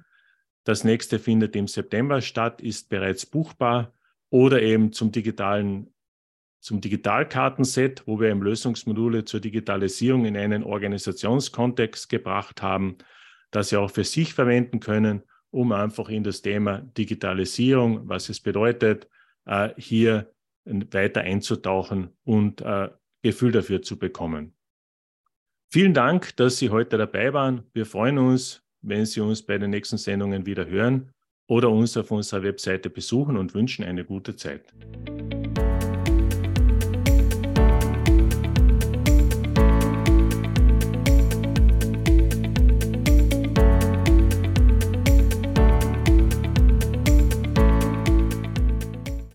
Das 0.62 0.84
nächste 0.84 1.18
findet 1.18 1.56
im 1.56 1.66
September 1.66 2.20
statt, 2.20 2.60
ist 2.60 2.88
bereits 2.88 3.26
buchbar 3.26 3.92
oder 4.28 4.62
eben 4.62 4.92
zum 4.92 5.10
digitalen 5.10 5.92
zum 6.60 6.80
Digitalkartenset, 6.80 8.04
wo 8.06 8.20
wir 8.20 8.28
eben 8.28 8.42
Lösungsmodule 8.42 9.24
zur 9.24 9.40
Digitalisierung 9.40 10.26
in 10.26 10.36
einen 10.36 10.62
Organisationskontext 10.62 12.08
gebracht 12.08 12.62
haben, 12.62 12.96
das 13.50 13.70
Sie 13.70 13.76
auch 13.76 13.90
für 13.90 14.04
sich 14.04 14.34
verwenden 14.34 14.78
können, 14.78 15.24
um 15.50 15.72
einfach 15.72 16.10
in 16.10 16.22
das 16.22 16.42
Thema 16.42 16.78
Digitalisierung, 16.96 18.08
was 18.08 18.28
es 18.28 18.38
bedeutet, 18.38 19.08
äh, 19.46 19.70
hier 19.76 20.30
weiter 20.64 21.22
einzutauchen 21.22 22.10
und 22.24 22.60
äh, 22.60 22.88
Gefühl 23.22 23.52
dafür 23.52 23.82
zu 23.82 23.98
bekommen. 23.98 24.54
Vielen 25.68 25.94
Dank, 25.94 26.36
dass 26.36 26.58
Sie 26.58 26.70
heute 26.70 26.98
dabei 26.98 27.32
waren. 27.32 27.62
Wir 27.72 27.86
freuen 27.86 28.18
uns, 28.18 28.62
wenn 28.82 29.06
Sie 29.06 29.20
uns 29.20 29.42
bei 29.42 29.58
den 29.58 29.70
nächsten 29.70 29.98
Sendungen 29.98 30.46
wieder 30.46 30.66
hören 30.66 31.12
oder 31.46 31.70
uns 31.70 31.96
auf 31.96 32.10
unserer 32.10 32.42
Webseite 32.42 32.90
besuchen 32.90 33.36
und 33.36 33.54
wünschen 33.54 33.84
eine 33.84 34.04
gute 34.04 34.36
Zeit. 34.36 34.72